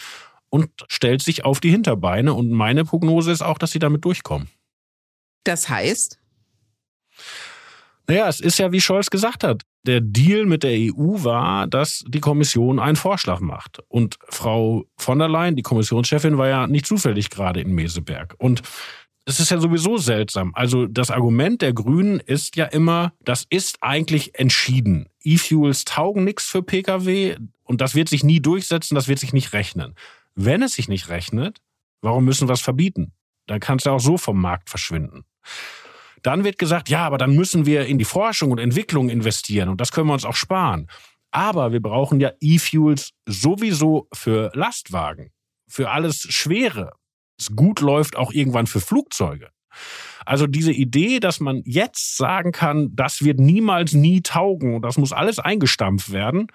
und 0.53 0.69
stellt 0.88 1.23
sich 1.23 1.45
auf 1.45 1.61
die 1.61 1.71
Hinterbeine. 1.71 2.35
Und 2.35 2.51
meine 2.51 2.85
Prognose 2.85 3.33
ist 3.33 3.43
auch, 3.43 3.57
dass 3.57 3.71
sie 3.71 3.79
damit 3.79 4.05
durchkommen. 4.05 4.49
Das 5.45 5.69
heißt? 5.69 6.21
Naja, 8.07 8.29
es 8.29 8.41
ist 8.41 8.59
ja, 8.59 8.71
wie 8.71 8.81
Scholz 8.81 9.09
gesagt 9.09 9.45
hat, 9.45 9.62
der 9.87 10.01
Deal 10.03 10.45
mit 10.45 10.62
der 10.62 10.73
EU 10.73 11.25
war, 11.25 11.67
dass 11.67 12.05
die 12.07 12.21
Kommission 12.21 12.79
einen 12.79 12.97
Vorschlag 12.97 13.41
macht. 13.41 13.79
Und 13.88 14.19
Frau 14.29 14.85
von 14.99 15.19
der 15.19 15.29
Leyen, 15.29 15.57
die 15.57 15.62
Kommissionschefin, 15.62 16.37
war 16.37 16.49
ja 16.49 16.67
nicht 16.67 16.87
zufällig 16.87 17.31
gerade 17.31 17.61
in 17.61 17.73
Meseberg. 17.73 18.35
Und 18.38 18.62
es 19.25 19.41
ist 19.41 19.51
ja 19.51 19.59
sowieso 19.59 19.97
seltsam. 19.97 20.53
Also 20.55 20.87
das 20.87 21.11
Argument 21.11 21.62
der 21.62 21.73
Grünen 21.73 22.21
ist 22.21 22.57
ja 22.57 22.67
immer, 22.67 23.15
das 23.21 23.47
ist 23.49 23.79
eigentlich 23.81 24.38
entschieden. 24.38 25.09
E-Fuels 25.23 25.87
taugen 25.87 26.25
nichts 26.25 26.45
für 26.45 26.62
Pkw 26.62 27.37
und 27.65 27.81
das 27.81 27.95
wird 27.95 28.11
sich 28.11 28.23
nie 28.23 28.41
durchsetzen, 28.41 28.95
das 28.97 29.09
wird 29.09 29.19
sich 29.19 29.33
nicht 29.33 29.55
rechnen. 29.55 29.95
Wenn 30.35 30.62
es 30.62 30.75
sich 30.75 30.88
nicht 30.88 31.09
rechnet, 31.09 31.61
warum 32.01 32.25
müssen 32.25 32.49
wir 32.49 32.55
es 32.55 32.61
verbieten? 32.61 33.12
Dann 33.47 33.61
kann 33.61 33.79
es 33.79 33.85
ja 33.85 33.92
auch 33.92 34.01
so 34.01 34.16
vom 34.18 34.40
Markt 34.40 34.71
verschwinden. 34.71 35.25
Dann 36.23 36.45
wird 36.45 36.59
gesagt, 36.59 36.88
ja, 36.88 37.05
aber 37.05 37.18
dann 37.18 37.35
müssen 37.35 37.66
wir 37.66 37.87
in 37.87 37.99
die 37.99 38.05
Forschung 38.05 38.53
und 38.53 38.59
Entwicklung 38.59 39.09
investieren 39.09 39.68
und 39.68 39.81
das 39.81 39.92
können 39.92 40.07
wir 40.07 40.14
uns 40.14 40.25
auch 40.25 40.37
sparen. 40.37 40.88
Aber 41.33 41.73
wir 41.73 41.81
brauchen 41.81 42.21
ja 42.21 42.31
E-Fuels 42.40 43.12
sowieso 43.27 44.07
für 44.12 44.51
Lastwagen, 44.55 45.33
für 45.66 45.90
alles 45.90 46.27
Schwere. 46.29 46.92
Es 47.38 47.57
gut 47.57 47.81
läuft 47.81 48.16
auch 48.16 48.33
irgendwann 48.33 48.66
für 48.66 48.81
Flugzeuge. 48.81 49.51
Also 50.25 50.47
diese 50.47 50.73
Idee, 50.73 51.18
dass 51.18 51.40
man 51.40 51.62
jetzt 51.64 52.16
sagen 52.16 52.53
kann, 52.53 52.95
das 52.95 53.23
wird 53.23 53.40
niemals 53.40 53.95
nie 53.95 54.21
taugen 54.21 54.77
und 54.77 54.83
das 54.83 54.99
muss 54.99 55.12
alles 55.12 55.38
eingestampft 55.38 56.12
werden, 56.12 56.49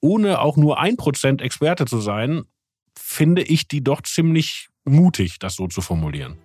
ohne 0.00 0.40
auch 0.40 0.56
nur 0.56 0.80
ein 0.80 0.96
Prozent 0.96 1.42
Experte 1.42 1.84
zu 1.84 2.00
sein, 2.00 2.44
finde 2.98 3.42
ich 3.42 3.68
die 3.68 3.82
doch 3.82 4.02
ziemlich 4.02 4.68
mutig, 4.84 5.38
das 5.38 5.54
so 5.56 5.66
zu 5.66 5.80
formulieren 5.80 6.38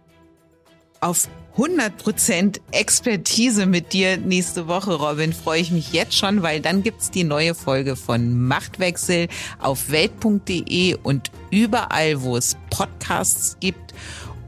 auf 1.02 1.28
100% 1.58 2.62
Expertise 2.72 3.66
mit 3.66 3.92
dir 3.92 4.18
nächste 4.18 4.68
Woche, 4.68 4.94
Robin. 4.94 5.34
Freue 5.34 5.60
ich 5.60 5.72
mich 5.72 5.92
jetzt 5.92 6.16
schon, 6.16 6.44
weil 6.44 6.62
dann 6.62 6.84
gibt's 6.84 7.12
die 7.12 7.24
neue 7.24 7.56
Folge 7.56 7.96
von 7.96 8.48
Machtwechsel 8.48 9.28
auf 9.60 9.90
welt.de 9.90 10.96
und 11.04 11.32
überall, 11.50 12.22
wo 12.22 12.38
es 12.38 12.56
Podcasts 12.70 13.58
gibt. 13.60 13.94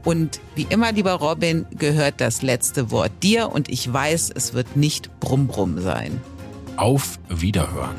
Und 0.04 0.40
wie 0.54 0.66
immer, 0.70 0.92
lieber 0.92 1.14
Robin, 1.14 1.66
gehört 1.76 2.20
das 2.20 2.42
letzte 2.42 2.90
Wort 2.90 3.12
dir 3.22 3.50
und 3.50 3.68
ich 3.68 3.92
weiß, 3.92 4.30
es 4.34 4.54
wird 4.54 4.76
nicht 4.76 5.20
Brumm 5.20 5.48
Brumm 5.48 5.80
sein. 5.80 6.20
Auf 6.76 7.18
Wiederhören. 7.28 7.96